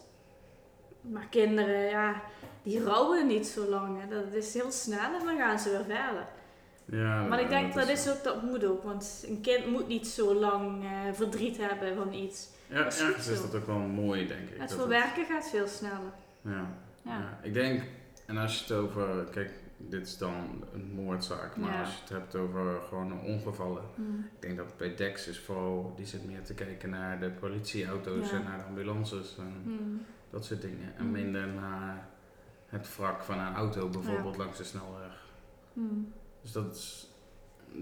[1.10, 2.22] Maar kinderen, ja,
[2.62, 4.00] die rouwen niet zo lang.
[4.00, 4.08] Hè.
[4.08, 6.26] Dat is heel snel en dan gaan ze weer verder.
[6.84, 9.88] Ja, Maar ik denk dat, is is ook, dat moet ook, want een kind moet
[9.88, 12.48] niet zo lang eh, verdriet hebben van iets.
[12.66, 14.58] Ja, dat is ergens is dat ook wel mooi, denk ik.
[14.58, 16.12] Het dat verwerken gaat veel sneller.
[16.40, 16.66] ja,
[17.02, 17.38] Ja.
[17.42, 17.82] Ik denk,
[18.26, 22.08] en als je het over, kijk, dit is dan een moordzaak, maar als je het
[22.08, 23.82] hebt over gewoon ongevallen.
[23.94, 24.28] Mm.
[24.34, 28.32] Ik denk dat bij Dex is vooral, die zit meer te kijken naar de politieauto's
[28.32, 30.04] en naar de ambulances en Mm.
[30.34, 30.94] Dat soort dingen.
[30.96, 31.10] En Mm.
[31.10, 32.08] minder naar
[32.66, 35.24] het wrak van een auto bijvoorbeeld langs de snelweg.
[35.72, 36.12] Mm.
[36.42, 37.08] Dus dat is,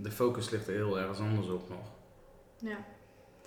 [0.03, 1.91] de focus ligt er heel ergens anders op nog.
[2.57, 2.77] Ja.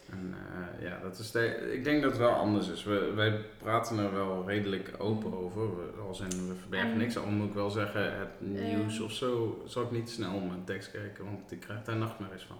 [0.09, 2.83] En eh, ja, dat is de, ik denk dat het wel anders is.
[2.83, 5.35] We, wij praten er wel redelijk open Mm.
[5.37, 5.75] over.
[5.77, 7.17] We, als in, we verbergen En- niks.
[7.17, 9.03] Al moet ik wel zeggen, het nieuws Eh.
[9.03, 12.57] of zo zal ik niet snel met tekst kijken, want ik krijg daar nachtmerries van.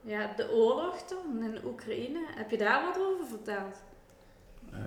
[0.00, 3.82] ja, de oorlog dan in Oekraïne, heb je daar wat over verteld?
[4.72, 4.78] Eh,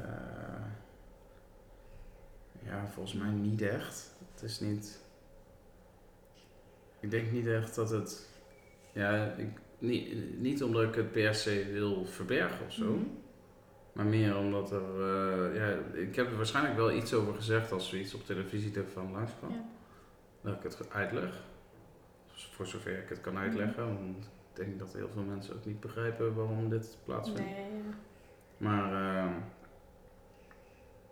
[2.66, 4.16] ja, volgens mij niet echt.
[4.34, 5.04] Het is niet.
[7.00, 8.30] Ik denk niet echt dat het.
[8.94, 9.48] Ja, ik,
[9.80, 12.92] niet, niet omdat ik het per se wil verbergen of zo.
[12.92, 13.04] Mhm.
[13.94, 14.82] Maar meer omdat er.
[15.02, 19.12] eh, ja, ik heb er waarschijnlijk wel iets over gezegd als zoiets op televisie ervan
[19.12, 19.52] langskwam.
[19.52, 19.66] Ja.
[20.42, 21.44] Dat ik het uitleg.
[22.34, 23.42] Dus voor zover ik het kan Mhm.
[23.42, 23.86] uitleggen.
[23.88, 27.42] Want ik denk dat heel veel mensen ook niet begrijpen waarom dit plaatsvindt.
[27.42, 27.82] Nee.
[28.58, 29.34] Maar ehm,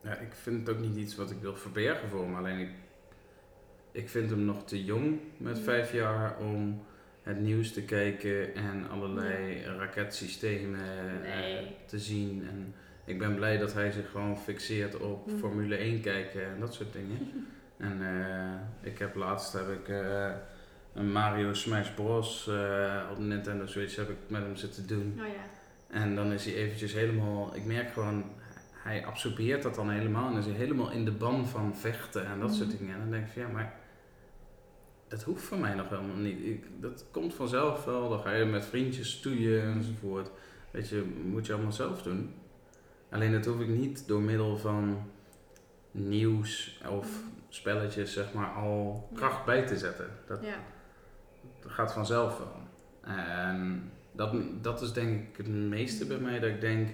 [0.03, 2.35] ja, ik vind het ook niet iets wat ik wil verbergen voor hem.
[2.35, 2.69] Alleen ik,
[3.91, 5.63] ik vind hem nog te jong met Ja.
[5.63, 6.81] vijf jaar om
[7.23, 10.79] het nieuws te kijken en allerlei raketsystemen
[11.25, 12.47] eh, te zien.
[12.49, 12.73] En
[13.05, 15.37] ik ben blij dat hij zich gewoon fixeert op Mm.
[15.37, 17.19] Formule 1 kijken en dat soort dingen.
[17.77, 20.31] en eh, ik heb laatst heb ik eh,
[20.93, 22.49] een Mario Smash Bros.
[23.11, 25.13] op Nintendo Switch heb ik met hem zitten doen.
[25.19, 25.43] Oh ja.
[25.99, 28.23] En dan is hij eventjes helemaal, ik merk gewoon,
[28.83, 32.39] hij absorbeert dat dan helemaal en is hij helemaal in de ban van vechten en
[32.39, 32.77] dat soort Mhm.
[32.77, 32.93] dingen.
[32.93, 33.73] En dan denk ik van ja, maar
[35.07, 36.45] dat hoeft voor mij nog helemaal niet.
[36.45, 40.29] Ik, dat komt vanzelf wel, dan ga je met vriendjes stoeien enzovoort.
[40.71, 42.33] Weet je, moet je allemaal zelf doen.
[43.09, 45.09] Alleen dat hoef ik niet door middel van
[45.91, 47.07] nieuws of
[47.49, 49.17] spelletjes zeg maar al Ja.
[49.17, 50.07] kracht bij te zetten.
[50.27, 50.55] Dat, Ja.
[51.61, 52.55] dat gaat vanzelf wel.
[53.15, 56.89] En dat, dat is denk ik het meeste bij mij dat ik denk,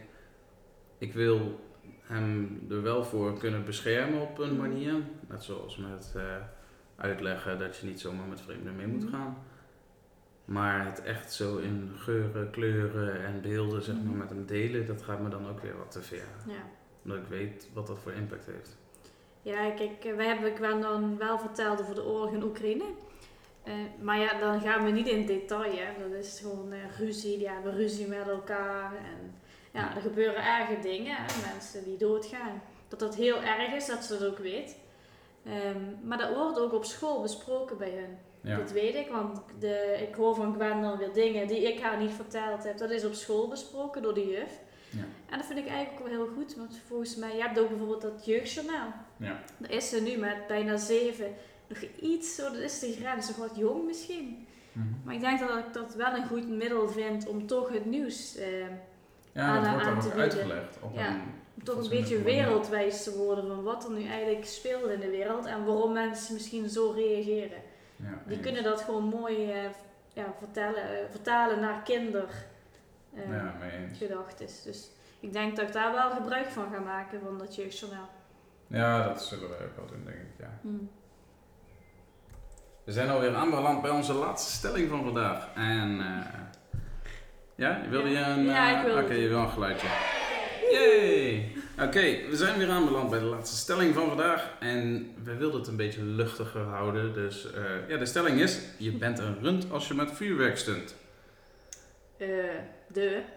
[0.97, 1.67] ik wil
[2.01, 4.61] hem er wel voor kunnen beschermen op een Mhm.
[4.61, 4.93] manier.
[5.29, 6.23] Net zoals met eh,
[6.95, 9.11] uitleggen dat je niet zomaar met vreemden mee moet Mhm.
[9.13, 9.37] gaan.
[10.45, 14.17] Maar het echt zo in geuren, kleuren en beelden zeg maar, Mhm.
[14.17, 16.27] met hem delen, dat gaat me dan ook weer wat te ver.
[16.47, 16.63] ja.
[17.03, 18.77] Omdat ik weet wat dat voor impact heeft.
[19.41, 22.83] Ja, kijk, eh, wij hebben Gwen dan wel verteld over de oorlog in Oekraïne.
[23.63, 25.71] Eh, maar ja, dan gaan we niet in detail.
[25.71, 26.09] Hè.
[26.09, 27.37] Dat is gewoon ruzie.
[27.37, 28.91] Die hebben ruzie met elkaar.
[28.95, 29.33] En
[29.71, 31.15] ja, er gebeuren erge dingen.
[31.15, 31.51] Hè.
[31.53, 32.61] Mensen die doodgaan.
[32.87, 34.77] Dat dat heel erg is, dat ze dat ook weet.
[35.45, 38.17] Ehm, maar dat wordt ook op school besproken bij hun.
[38.41, 38.57] Ja.
[38.57, 41.99] Dat weet ik, want de, ik hoor van Gwen dan weer dingen die ik haar
[41.99, 42.77] niet verteld heb.
[42.77, 44.59] Dat is op school besproken door de juf.
[44.89, 45.05] Ja.
[45.29, 47.69] En dat vind ik eigenlijk ook wel heel goed, want volgens mij, je hebt ook
[47.69, 48.93] bijvoorbeeld dat jeugdjournaal.
[49.17, 49.39] Ja.
[49.57, 51.35] Daar is ze nu met bijna zeven
[51.69, 54.47] nog iets, zo, dat is de grens, nog wat jong misschien.
[54.71, 54.87] Mhm.
[55.03, 58.35] Maar ik denk dat ik dat wel een goed middel vind om toch het nieuws,
[58.35, 58.47] eh,
[59.31, 60.21] Ja, Aan- dat wordt dan te ook bieden.
[60.31, 60.77] uitgelegd.
[60.81, 61.07] Op Ja.
[61.07, 61.21] een,
[61.55, 65.09] om toch een beetje wereldwijs te worden van wat er nu eigenlijk speelt in de
[65.09, 67.61] wereld en waarom mensen misschien zo reageren.
[67.95, 69.63] Ja, Die kunnen dat gewoon mooi eh,
[70.13, 72.27] ja, vertellen, eh, vertalen naar kinder.
[73.13, 73.23] eh,
[73.97, 74.63] gedachtes.
[74.63, 74.89] Dus
[75.19, 78.09] ik denk dat ik daar wel gebruik van ga maken van dat jeugdjournaal.
[78.67, 80.27] Ja, dat zullen wij ook wel doen, denk ik.
[80.39, 80.59] Ja.
[80.61, 80.89] Hmm.
[82.83, 85.47] We zijn alweer aanbeland bij onze laatste stelling van vandaag.
[85.55, 85.99] En
[87.59, 88.45] ja, wilde je een...
[88.45, 89.87] Ja, eh, ik wilde Oké, je wil een geluidje.
[90.71, 91.51] Yay!
[91.81, 94.55] Oké, we zijn weer aanbeland bij de laatste stelling van vandaag.
[94.59, 97.13] En we wilden het een beetje luchtiger houden.
[97.13, 98.59] Dus eh, ja, de stelling is...
[98.77, 100.95] Je bent een rund als je met vuurwerk stunt.
[102.17, 102.27] Eh,
[102.87, 103.21] de.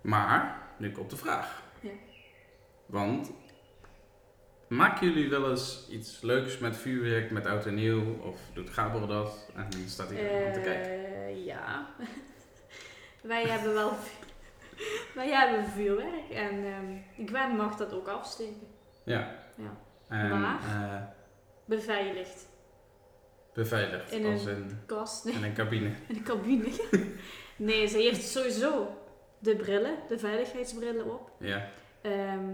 [0.00, 1.62] Maar, nu komt de vraag.
[1.80, 1.90] Ja.
[2.86, 3.30] Want,
[4.68, 8.18] maken jullie wel eens iets leuks met vuurwerk, met oud en nieuw?
[8.20, 11.14] Of doet Gabor dat en staat hij aan te kijken?
[11.14, 11.86] Eh, ja.
[13.26, 13.92] wij hebben wel.
[15.14, 18.66] wij hebben vuurwerk en ehm Gwen mag dat ook afsteken.
[19.04, 19.34] Ja.
[19.56, 19.76] Ja.
[20.08, 20.58] En, Maar?
[20.68, 21.02] eh,
[21.64, 22.46] Beveiligd.
[23.54, 25.86] beveiligd, In als een- in, Kast, nee, in een cabine.
[26.08, 26.68] in de cabine.
[27.56, 28.88] nee, ze heeft sowieso
[29.38, 31.30] de brillen, de veiligheidsbrillen op.
[31.38, 31.68] Ja.
[32.02, 32.44] Ehm,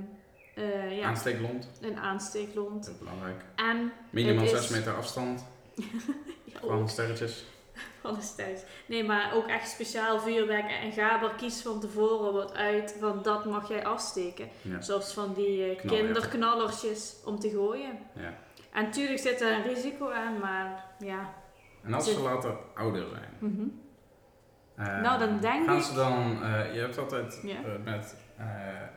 [0.55, 2.87] eh, ja, Aansteeklont, een aansteeklont.
[2.87, 3.45] heel belangrijk.
[3.57, 5.45] En Minimaal Het 6 is- meter afstand,
[6.45, 7.45] ja, gewoon sterretjes.
[8.03, 8.61] Alles thuis.
[8.87, 10.71] Nee, maar ook echt speciaal vuurwerk.
[10.71, 14.49] En Gaber kiest van tevoren wat uit van dat mag jij afsteken.
[14.63, 14.81] Ja.
[14.81, 15.89] Zoals van die Knallerten.
[15.89, 17.99] kinderknallertjes om te gooien.
[18.15, 18.35] Ja.
[18.73, 21.35] En natuurlijk zit er een risico aan, maar ja,
[21.83, 23.81] En als Ze- later ouder zijn.
[24.77, 27.41] Eh, Nou, dan denk gaan ik- ze dan, eh, je hebt altijd
[27.85, 28.17] met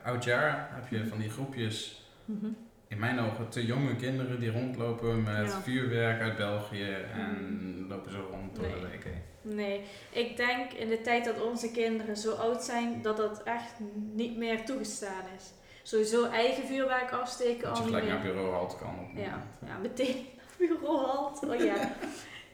[0.04, 2.46] oudjaar heb je van die groepjes, Mhm.
[2.88, 5.60] In mijn ogen te jonge kinderen die rondlopen met Ja.
[5.60, 8.80] vuurwerk uit België en lopen zo rond door de Nee.
[8.90, 9.54] week heen.
[9.54, 13.72] Nee, ik denk in de tijd dat onze kinderen zo oud zijn, dat dat echt
[14.12, 15.52] niet meer toegestaan is.
[15.82, 18.14] Sowieso eigen vuurwerk afsteken Dat al je niet gelijk meer.
[18.14, 20.26] naar bureau halt kan op Ja, ja meteen
[20.58, 21.44] bureau halt.
[21.44, 21.92] Oh ja.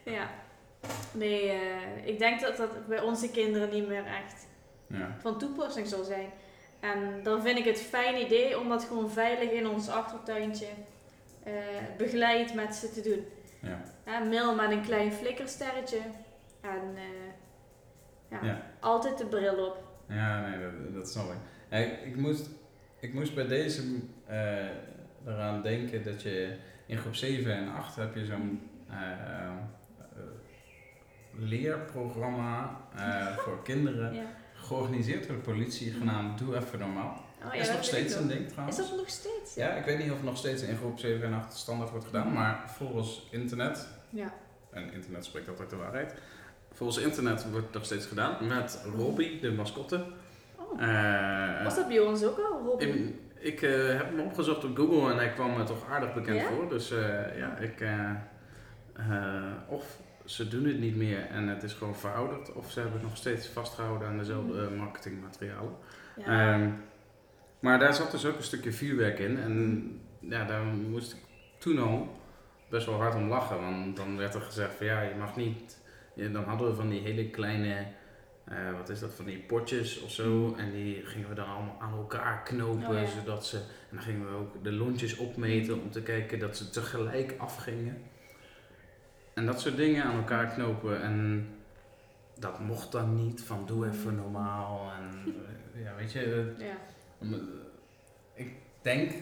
[0.05, 0.31] ja.
[1.13, 4.47] Nee, eh, ik denk dat dat bij onze kinderen niet meer echt
[4.87, 5.17] Ja.
[5.21, 6.29] van toepassing zal zijn.
[6.83, 10.67] En dan vind ik het fijn idee om dat gewoon veilig in ons achtertuintje
[11.43, 11.53] eh,
[11.97, 13.25] begeleid met ze te doen.
[14.05, 14.19] Ja.
[14.19, 15.99] Mil met een klein flikkersterretje.
[16.61, 17.03] En eh,
[18.31, 18.63] ja, Ja.
[18.81, 19.85] altijd de bril op.
[20.09, 21.79] Ja, nee, dat, dat snap ik.
[21.79, 22.49] Ik, ik moest,
[23.01, 23.83] ik moest bij deze
[24.27, 24.67] eh,
[25.27, 28.71] eraan denken dat je in groep 7 en 8 heb je zo'n
[31.37, 32.81] leerprogramma
[33.37, 34.41] voor kinderen Ja.
[34.77, 37.21] Georganiseerd door de politie genaamd Doe Even Normaal.
[37.47, 38.79] Oh, ja, is dat nog steeds een ding trouwens.
[38.79, 39.55] Is dat nog steeds?
[39.55, 42.05] Ja, ik weet niet of het nog steeds in groep 7 en 8 standaard wordt
[42.07, 44.33] gedaan, maar volgens internet, Ja.
[44.71, 46.15] en internet spreekt altijd de waarheid,
[46.73, 50.05] volgens internet wordt het nog steeds gedaan met Robbie, de mascotte.
[50.57, 50.83] Oh.
[50.83, 55.11] Eh, Was dat bij ons ook al, in- ik eh, heb hem opgezocht op Google
[55.11, 56.47] en hij kwam me toch aardig bekend Ja?
[56.49, 56.69] voor.
[56.69, 57.81] Dus eh, ja, ik.
[57.81, 58.11] eh,
[58.97, 62.99] eh, of ze doen het niet meer en het is gewoon verouderd, of ze hebben
[62.99, 64.77] het nog steeds vastgehouden aan dezelfde Mhm.
[64.77, 65.73] marketingmaterialen.
[66.17, 66.53] Ja.
[66.55, 66.71] Ehm,
[67.61, 69.39] maar daar zat dus ook een stukje vuurwerk in.
[69.39, 71.19] En ja, daar moest ik
[71.59, 72.17] toen al
[72.69, 73.61] best wel hard om lachen.
[73.61, 75.81] Want dan werd er gezegd van ja, je mag niet...
[76.15, 77.87] Ja, dan hadden we van die hele kleine,
[78.45, 80.55] eh, wat is dat, van die potjes of zo.
[80.59, 82.89] En die gingen we dan allemaal aan elkaar knopen.
[82.89, 83.07] Oh ja.
[83.07, 83.65] Zodat ze, en
[83.97, 88.03] dan gingen we ook de lontjes opmeten om te kijken dat ze tegelijk afgingen.
[89.43, 91.03] En dat soort dingen aan elkaar knopen.
[91.03, 91.49] En
[92.39, 94.93] dat mocht dan niet, van doe even normaal.
[94.99, 95.35] En
[95.75, 96.77] eh, ja, weet je, ja.
[97.19, 97.41] om, eh,
[98.35, 98.53] Ik
[98.83, 99.13] denk,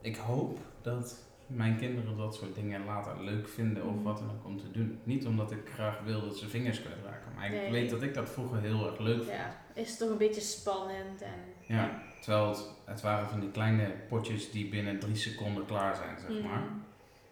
[0.00, 4.44] ik hoop dat mijn kinderen dat soort dingen later leuk vinden of wat dan ook
[4.46, 4.98] om te doen.
[5.04, 8.30] Niet omdat ik graag wil dat ze vingers kwijtraken, maar ik weet dat ik dat
[8.30, 9.28] vroeger heel erg leuk vond.
[9.28, 9.58] ja.
[9.74, 11.40] Is toch een beetje spannend en...
[11.66, 16.18] Ja, terwijl het, het waren van die kleine potjes die binnen drie seconden klaar zijn,
[16.18, 16.48] zeg Mhm.
[16.48, 16.62] maar.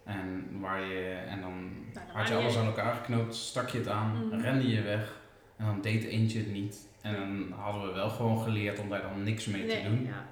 [0.08, 3.88] En, waar je, en dan Nou, had je alles aan elkaar geknoopt, stak je het
[3.88, 4.40] aan, Mhm.
[4.40, 5.20] rende je weg
[5.56, 6.88] en dan deed eentje het niet.
[7.02, 10.04] En dan hadden we wel gewoon geleerd om daar dan niks mee Nee, te doen.
[10.04, 10.24] Ja.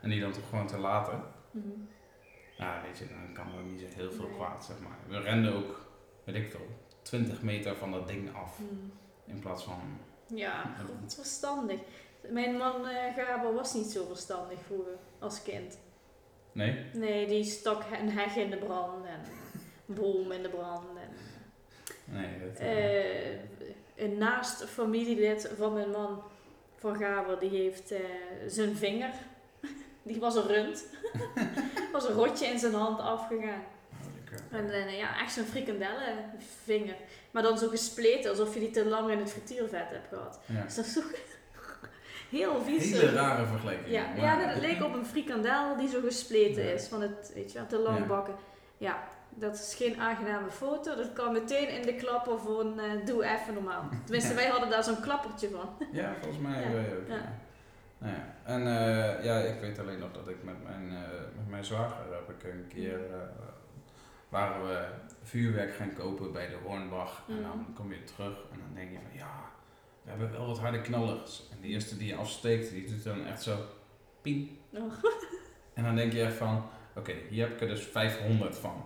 [0.00, 1.22] En die dan toch gewoon te laten.
[1.50, 1.66] Mhm.
[2.56, 4.34] Ja, weet je, dan kan er niet zo heel veel Nee.
[4.36, 4.98] kwaad, zeg maar.
[5.08, 5.86] We renden ook,
[6.24, 6.66] weet ik veel,
[7.02, 8.58] 20 meter van dat ding af.
[8.58, 8.74] Mhm.
[9.34, 9.80] In plaats van,
[10.34, 11.80] Ja, goed verstandig.
[12.30, 12.84] Mijn man
[13.16, 15.78] Gaber was niet zo verstandig vroeger als kind.
[16.58, 16.84] Nee?
[16.92, 19.20] Nee, die stak een heg in de brand en
[19.88, 20.86] een boom in de brand.
[20.96, 21.16] En,
[22.10, 23.38] Nee, dat, eh, eh,
[23.96, 26.22] een naast familielid van mijn man,
[26.76, 28.00] van Gaber, die heeft eh,
[28.46, 29.10] zijn vinger,
[30.02, 30.84] die was een rund,
[31.92, 33.62] was een rotje in zijn hand afgegaan.
[34.50, 36.96] En ja, echt zo'n frikandellenvinger.
[37.30, 40.40] Maar dan zo gespleten, alsof je die te lang in het frituurvet hebt gehad.
[40.46, 40.62] Ja.
[40.62, 41.10] Dus dat is toch
[42.30, 42.90] heel vies.
[42.92, 43.88] Hele rare vergelijking.
[43.90, 46.70] Ja, maar- ja, dat leek op een frikandel die zo gespleten Ja.
[46.72, 48.04] is van het, weet je wel, te lang Ja.
[48.06, 48.34] bakken.
[48.76, 48.98] Ja,
[49.34, 50.96] dat is geen aangename foto.
[50.96, 53.88] Dat kwam meteen in de klapper van eh, doe even normaal.
[54.04, 55.68] Tenminste, wij hadden daar zo'n klappertje van.
[55.92, 56.70] Ja, volgens mij Ja.
[56.72, 57.08] wij ook.
[57.08, 57.36] Ja.
[57.98, 58.34] Nou ja.
[58.44, 62.04] En eh, ja, ik weet alleen nog dat ik met mijn, eh, met mijn zwager
[62.12, 63.18] heb ik een keer, eh,
[64.28, 64.84] waren we
[65.22, 67.22] vuurwerk gaan kopen bij de Hornbach.
[67.28, 67.72] En dan Mhm.
[67.72, 69.47] kom je terug en dan denk je van ja,
[70.16, 71.42] we hebben wel wat harde knallers.
[71.50, 73.56] En de eerste die je afsteekt, die doet dan echt zo
[74.22, 74.50] ping.
[74.72, 74.92] Oh.
[75.74, 76.64] En dan denk je echt van,
[76.96, 78.84] oké, hier heb ik er dus 500 van.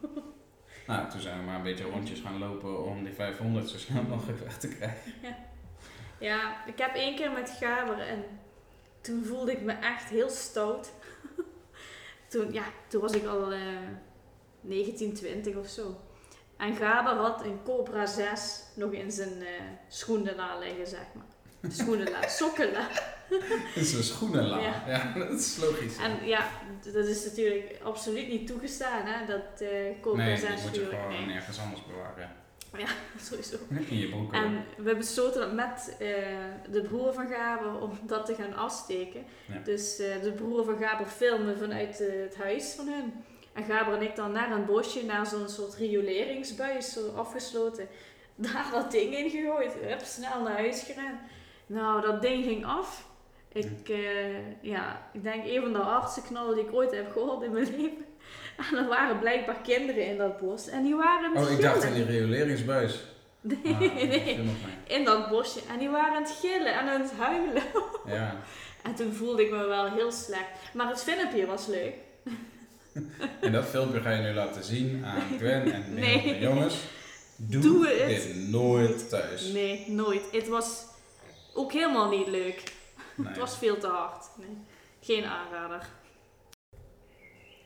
[0.86, 4.02] nou, toen zijn we maar een beetje rondjes gaan lopen om die 500 zo snel
[4.02, 5.12] mogelijk weg te krijgen.
[6.18, 8.24] Ja, ik heb één keer met Gaber en
[9.00, 10.92] toen voelde ik me echt heel stout.
[12.28, 13.60] toen, ja, toen was ik al eh
[14.60, 16.00] 19, 20 of zo.
[16.60, 21.70] En Gaber had een Cobra 6 nog in zijn eh schoenenla liggen, zeg maar.
[21.72, 22.88] Schoenenla, sokkenla.
[23.28, 23.40] Dat
[23.74, 24.58] is een schoenenla.
[24.58, 24.84] Ja.
[24.86, 25.12] Ja.
[25.28, 25.96] dat is logisch.
[25.96, 26.48] En ja,
[26.92, 30.84] dat is natuurlijk absoluut niet toegestaan, hè, dat eh Cobra nee, 6 die moet je
[30.84, 32.38] gewoon Nee, ergens anders bewaren.
[33.28, 33.56] sowieso.
[33.88, 34.32] In je broek.
[34.32, 36.06] En we besloten met eh,
[36.70, 39.24] de broer van Gaber om dat te gaan afsteken.
[39.46, 39.60] Ja.
[39.64, 43.24] Dus de broer van Gaber filmen vanuit het huis van hun.
[43.60, 47.88] En Gaber en ik dan naar een bosje, naar zo'n soort rioleringsbuis, zo afgesloten.
[48.34, 49.72] Daar dat ding in gegooid.
[49.82, 51.20] Hup, snel naar huis gerend.
[51.66, 53.08] Nou, dat ding ging af.
[53.52, 57.42] Ik, eh, ja, ik denk een van de hardste knallen die ik ooit heb gehoord
[57.42, 58.04] in mijn leven.
[58.56, 60.68] En er waren blijkbaar kinderen in dat bos.
[60.68, 63.04] En die waren Oh, ik dacht in die rioleringsbuis.
[63.40, 63.80] Nee, Ah,
[64.14, 64.40] nee.
[64.86, 65.60] In dat bosje.
[65.72, 67.62] En die waren aan het gillen en aan het huilen.
[68.06, 68.36] Ja.
[68.82, 70.48] En toen voelde ik me wel heel slecht.
[70.74, 71.94] Maar het filmpje was leuk.
[73.40, 75.94] En dat filmpje ga je nu laten zien aan Gwen en.
[75.94, 76.34] Nee.
[76.34, 76.84] En Jongens,
[77.36, 78.08] doe, Doe het.
[78.08, 79.52] dit nooit thuis.
[79.52, 80.22] Nee, nooit.
[80.32, 80.84] Het was
[81.54, 82.72] ook helemaal niet leuk.
[83.16, 83.28] Nee.
[83.28, 84.26] Het was veel te hard.
[84.38, 84.56] Nee.
[85.00, 85.86] Geen aanrader.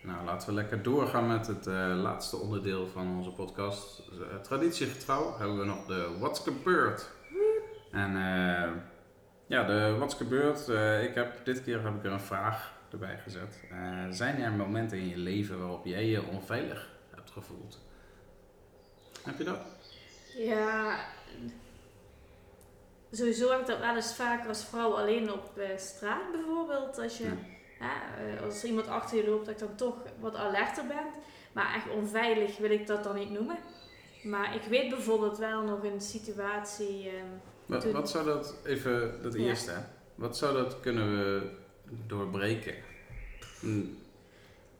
[0.02, 4.02] Nou, laten we lekker doorgaan met het eh, laatste onderdeel van onze podcast.
[4.12, 7.10] Uh, traditiegetrouw hebben we nog de What's Gebeurd.
[7.90, 8.70] En eh,
[9.46, 10.68] ja, de What's Gebeurd.
[10.68, 13.60] eh, ik heb, dit keer heb ik er een vraag erbij gezet.
[13.70, 17.78] Eh, zijn er momenten in je leven waarop jij je onveilig hebt gevoeld?
[19.22, 19.58] Heb je dat?
[20.36, 21.04] Ja,
[23.12, 26.98] sowieso heb ik dat wel eens vaker als vrouw alleen op eh, straat bijvoorbeeld.
[26.98, 27.24] Als, je,
[27.80, 27.92] Ja.
[28.36, 31.06] eh, als iemand achter je loopt, dat ik dan toch wat alerter ben.
[31.52, 33.58] Maar echt onveilig wil ik dat dan niet noemen.
[34.22, 37.08] Maar ik weet bijvoorbeeld wel nog een situatie.
[37.08, 37.26] ehm,
[37.66, 39.40] Wat, wat zou dat, even dat Ja.
[39.40, 39.80] eerste, hè?
[40.14, 41.50] wat zou dat kunnen we
[42.06, 42.74] doorbreken?
[43.60, 43.80] Hm,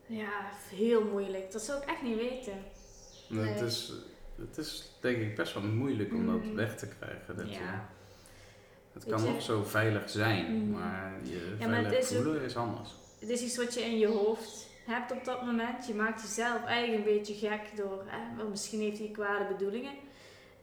[0.07, 1.53] ja, heel moeilijk.
[1.53, 2.53] Dat zou ik echt niet weten.
[2.53, 3.65] Het, Nee.
[3.65, 3.93] is,
[4.37, 6.55] het is denk ik best wel moeilijk om dat Mm.
[6.55, 7.37] weg te krijgen.
[7.37, 7.89] Dat je, Ja.
[8.93, 10.71] het kan nog zo veilig zijn, Mm.
[10.71, 12.91] maar je Ja, maar het is ook- voelen is anders.
[13.21, 15.87] Het is iets wat je in je hoofd hebt op dat moment.
[15.87, 18.03] Je maakt jezelf eigenlijk een beetje gek door.
[18.07, 18.37] Hè?
[18.37, 19.95] wel, Misschien heeft hij kwade bedoelingen.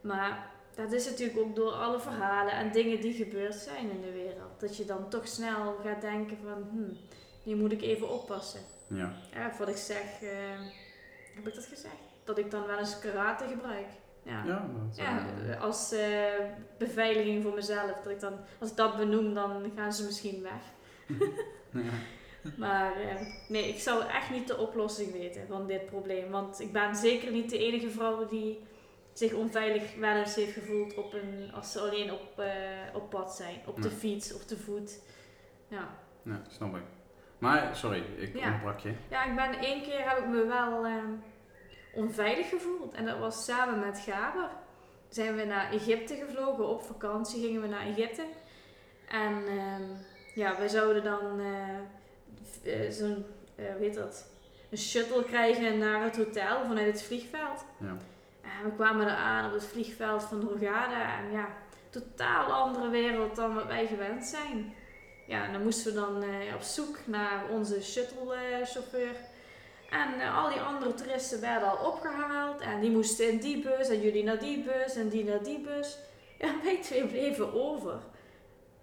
[0.01, 4.11] Maar dat is natuurlijk ook door alle verhalen en dingen die gebeurd zijn in de
[4.11, 4.59] wereld.
[4.59, 6.93] Dat je dan toch snel gaat denken van, hm,
[7.43, 8.61] nu moet ik even oppassen.
[8.87, 9.13] Ja.
[9.33, 10.59] Ja, wat ik zeg, eh,
[11.35, 11.95] heb ik dat gezegd?
[12.23, 13.87] Dat ik dan wel eens karate gebruik.
[14.23, 14.67] Ja.
[14.95, 16.45] Ja, als eh,
[16.77, 17.91] beveiliging voor mezelf.
[18.03, 20.61] Dat ik dan, als ik dat benoem, dan gaan ze misschien weg.
[21.83, 21.91] ja.
[22.57, 23.15] Maar eh,
[23.47, 26.31] nee, ik zou echt niet de oplossing weten van dit probleem.
[26.31, 28.59] Want ik ben zeker niet de enige vrouw die
[29.13, 32.49] zich onveilig wel eens heeft gevoeld op een, als ze alleen op, eh,
[32.93, 33.61] op pad zijn.
[33.65, 34.99] Op de fiets of te voet.
[35.67, 35.89] Ja.
[36.23, 36.83] ja, snap ik.
[37.37, 38.75] Maar, sorry, ik Ja.
[38.83, 38.93] je.
[39.09, 40.93] ja, ik ben één keer heb ik me wel eh,
[41.93, 42.93] onveilig gevoeld.
[42.93, 44.49] En dat was samen met Gaber.
[45.09, 46.67] Zijn we naar Egypte gevlogen.
[46.67, 48.25] Op vakantie gingen we naar Egypte.
[49.07, 49.83] En ehm,
[50.35, 54.29] ja, we zouden dan eh, eh, zo'n, hoe heet dat,
[54.69, 57.65] een shuttle krijgen naar het hotel vanuit het vliegveld.
[57.79, 57.97] Ja.
[58.63, 61.17] We kwamen er aan op het vliegveld van Hurghada.
[61.17, 61.47] En ja,
[61.89, 64.73] totaal andere wereld dan wat wij gewend zijn.
[65.27, 69.15] Ja, en dan moesten we dan eh, op zoek naar onze shuttlechauffeur.
[69.89, 72.61] en eh, al die andere toeristen werden al opgehaald.
[72.61, 73.89] En die moesten in die bus.
[73.89, 74.95] En jullie naar die bus.
[74.95, 75.97] En die naar die bus.
[76.39, 77.99] Ja, wij twee bleven over.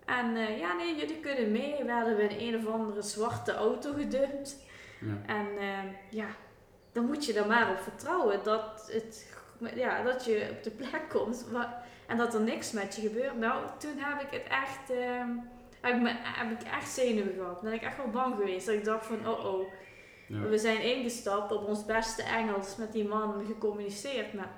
[0.04, 1.84] En eh, ja, nee, jullie kunnen mee.
[1.84, 4.56] Werden we in een of andere zwarte auto gedumpt.
[5.00, 5.34] Ja.
[5.34, 5.46] En
[6.10, 6.26] ja,
[6.92, 9.37] dan moet je er maar op vertrouwen dat, het,
[9.74, 11.46] ja, dat je op de plek komt
[12.06, 13.38] en dat er niks met je gebeurt.
[13.38, 15.24] Nou, toen heb ik het echt, eh,
[15.80, 17.54] heb, ik me, heb ik echt zenuwen gehad.
[17.54, 18.66] Dan ben ik echt wel bang geweest.
[18.66, 19.66] Dat ik dacht van, oh oh.
[20.26, 20.40] Ja.
[20.40, 24.32] We zijn ingestapt op ons beste Engels met die man gecommuniceerd.
[24.32, 24.50] Maar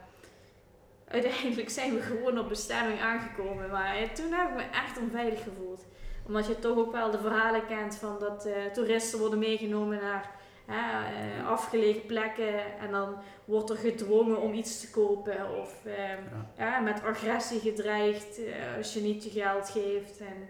[1.09, 3.71] uiteindelijk zijn we gewoon op bestemming aangekomen.
[3.71, 5.85] Maar toen heb ik me echt onveilig gevoeld.
[6.27, 10.31] Omdat je toch ook wel de verhalen kent van dat eh, toeristen worden meegenomen naar
[10.71, 11.05] hè,
[11.41, 12.79] eh, afgelegen plekken.
[12.81, 15.59] En dan wordt er gedwongen om iets te kopen.
[15.61, 16.17] Of eh, Ja.
[16.59, 20.19] ja, met agressie gedreigd eh, als je niet je geld geeft.
[20.21, 20.49] En,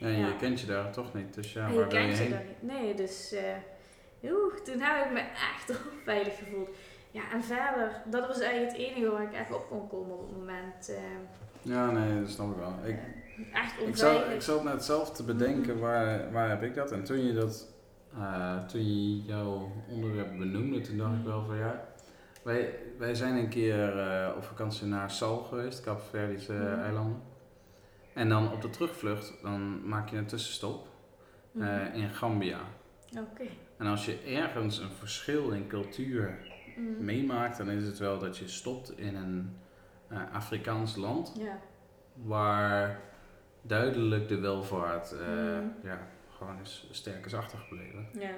[0.00, 0.32] En je Ja.
[0.38, 2.30] kent je daar toch niet, dus ja, en waar je je je heen?
[2.30, 2.62] dan niet.
[2.80, 6.68] Nee, dus eh, oeh, toen heb ik me echt onveilig gevoeld.
[7.10, 10.28] Ja, en verder, dat was eigenlijk het enige waar ik echt op kon komen op
[10.28, 10.88] het moment.
[10.88, 10.96] eh,
[11.62, 12.74] Ja, nee, dat snap ik wel.
[12.84, 12.98] Ik,
[13.52, 15.82] echt Ik zat, ik zat net zelf te bedenken Mhm.
[15.82, 16.92] waar, waar heb ik dat.
[16.92, 17.68] En toen je dat,
[18.18, 21.84] eh, toen je jouw onderwerp benoemde, toen dacht ik wel van ja.
[22.42, 26.80] Wij, wij zijn een keer eh, op vakantie naar Sal geweest, Kaapverdische Mhm.
[26.80, 27.20] eilanden.
[28.14, 30.88] En dan op de terugvlucht, dan maak je een tussenstop
[31.52, 31.66] Mhm.
[31.66, 32.58] eh, in Gambia.
[33.18, 33.44] Oké.
[33.78, 36.38] En als je ergens een verschil in cultuur
[36.76, 37.04] Mhm.
[37.04, 39.56] meemaakt, dan is het wel dat je stopt in een
[40.08, 41.32] eh, Afrikaans land
[42.24, 43.00] waar
[43.62, 45.26] duidelijk de welvaart eh,
[45.60, 45.72] Mm.
[45.82, 45.98] ja,
[46.44, 48.08] gewoon is sterk is achtergebleven.
[48.12, 48.30] Ja.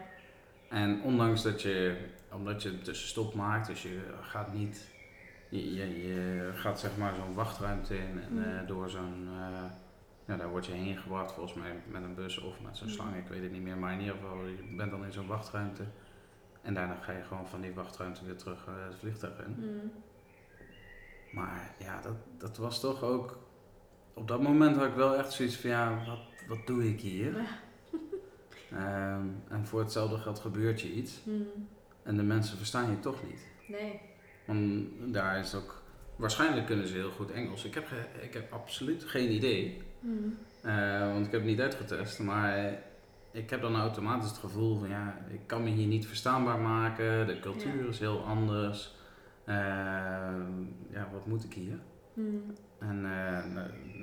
[0.69, 1.97] En ondanks dat je,
[2.33, 4.89] omdat je een tussenstop maakt, dus je gaat niet,
[5.49, 8.43] je, je, je gaat zeg maar zo'n wachtruimte in en Mm.
[8.43, 9.65] eh, door zo'n, eh,
[10.27, 12.93] ja daar word je heen gebracht volgens mij met een bus of met zo'n Mm.
[12.93, 15.27] slang, ik weet het niet meer, maar in ieder geval, je bent dan in zo'n
[15.27, 15.83] wachtruimte.
[16.63, 19.55] En daarna ga je gewoon van die wachtruimte weer terug eh, het vliegtuig in.
[19.59, 19.87] Mhm.
[21.33, 23.39] Maar ja, dat, dat was toch ook.
[24.15, 27.37] Op dat moment had ik wel echt zoiets van: ja, wat, wat doe ik hier?
[27.37, 27.47] Ja.
[28.75, 31.21] Ehm, en voor hetzelfde geld gebeurt je iets.
[31.25, 31.43] Mhm.
[32.03, 33.47] En de mensen verstaan je toch niet.
[33.69, 34.01] Nee.
[34.47, 35.83] Want daar is ook...
[36.17, 37.65] Waarschijnlijk kunnen ze heel goed Engels.
[37.65, 37.89] Ik heb,
[38.23, 39.83] ik heb absoluut geen idee.
[40.01, 40.37] Hmm.
[40.63, 42.19] Eh, want ik heb het niet uitgetest.
[42.19, 42.79] Maar
[43.31, 44.89] ik heb dan automatisch het gevoel van...
[44.89, 47.27] Ja, ik kan me hier niet verstaanbaar maken.
[47.27, 47.89] De cultuur Ja.
[47.89, 48.95] is heel anders.
[49.45, 49.55] Eh,
[50.91, 51.79] ja, wat moet ik hier?
[52.15, 52.53] Hmm.
[52.89, 53.45] En eh,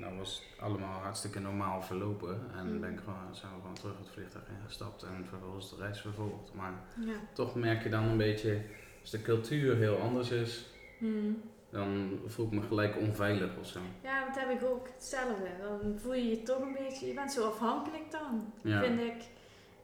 [0.00, 2.40] nou, was het allemaal hartstikke normaal verlopen.
[2.56, 2.80] En Mm.
[2.80, 6.54] ben ik gewoon, zijn we gewoon terug het vliegtuig ingestapt en vervolgens de reis vervolgd.
[6.54, 7.12] Maar Ja.
[7.32, 8.60] toch merk je dan een beetje,
[9.00, 10.66] als de cultuur heel anders is,
[10.98, 11.40] Hmm.
[11.70, 13.80] dan voel ik me gelijk onveilig of zo.
[14.02, 15.48] Ja, dat heb ik ook hetzelfde.
[15.60, 18.82] Dan voel je je toch een beetje, je bent zo afhankelijk dan, Ja.
[18.82, 19.22] vind ik.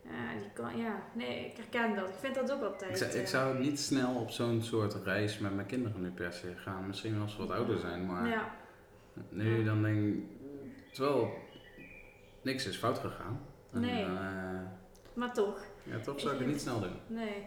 [0.02, 2.08] Ja, die kan, ja, nee, ik herken dat.
[2.08, 2.90] Ik vind dat ook altijd.
[2.90, 6.10] Ik zou, ik eh, zou niet snel op zo'n soort reis met mijn kinderen nu
[6.10, 6.86] per se gaan.
[6.86, 8.48] Misschien als ze wat ouder zijn, maar Ja,
[9.28, 10.22] nu dan denk ik,
[10.92, 11.30] terwijl
[12.42, 13.40] niks is fout gegaan.
[13.72, 14.04] En, Nee.
[14.04, 14.60] eh,
[15.14, 15.64] maar toch.
[15.82, 16.96] ja, toch zou ik het niet snel doen.
[17.06, 17.46] Nee.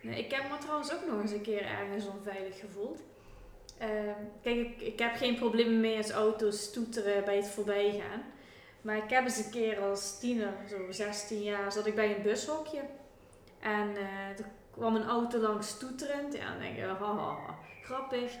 [0.00, 0.24] nee.
[0.24, 3.02] Ik heb me trouwens ook nog eens een keer ergens onveilig gevoeld.
[3.78, 8.22] Ehm, kijk, ik, ik heb geen problemen mee als auto's toeteren bij het voorbijgaan.
[8.82, 12.22] Maar ik heb eens een keer als tiener, zo 16 jaar, zat ik bij een
[12.22, 12.80] bushokje.
[13.60, 16.34] En eh, er kwam een auto langs toeterend.
[16.34, 17.36] Ja, dan denk je, haha,
[17.82, 18.32] grappig.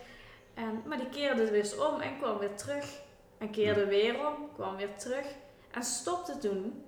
[0.54, 2.84] En, maar die keerde dus om en kwam weer terug.
[3.38, 5.24] En keerde weer om, kwam weer terug.
[5.70, 6.84] En stopte toen.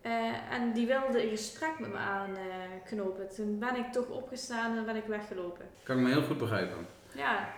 [0.00, 3.28] Eh, en die wilde een gesprek met me aanknopen.
[3.34, 5.64] toen ben ik toch opgestaan en ben ik weggelopen.
[5.82, 6.86] Kan ik me heel goed begrijpen.
[7.14, 7.48] Ja,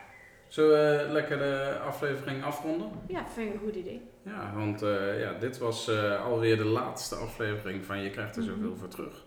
[0.48, 2.90] Zullen we lekker de aflevering afronden?
[3.08, 4.10] ja, vind ik een goed idee.
[4.22, 8.42] Ja, want eh, ja, dit was eh, alweer de laatste aflevering van Je krijgt er
[8.42, 8.50] Mhm.
[8.52, 9.24] zoveel voor terug.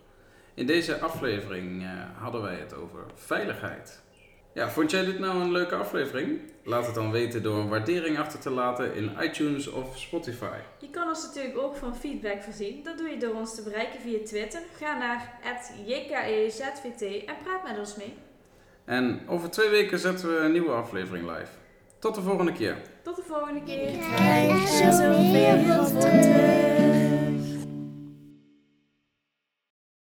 [0.54, 1.88] In deze aflevering eh,
[2.22, 4.02] hadden wij het over veiligheid.
[4.52, 6.40] Ja, vond jij dit nou een leuke aflevering?
[6.64, 10.58] Laat het dan weten door een waardering achter te laten in iTunes of Spotify.
[10.78, 12.82] Je kan ons natuurlijk ook van feedback voorzien.
[12.82, 14.60] Dat doe je door ons te bereiken via Twitter.
[14.78, 15.38] Ga naar
[15.86, 18.14] @jkezvt en praat met ons mee.
[18.84, 21.50] En over twee weken zetten we een nieuwe aflevering live.
[21.98, 22.76] Tot de volgende keer.
[23.02, 23.90] Tot de volgende keer.
[24.14, 26.79] Krijg je zoveel voor terug.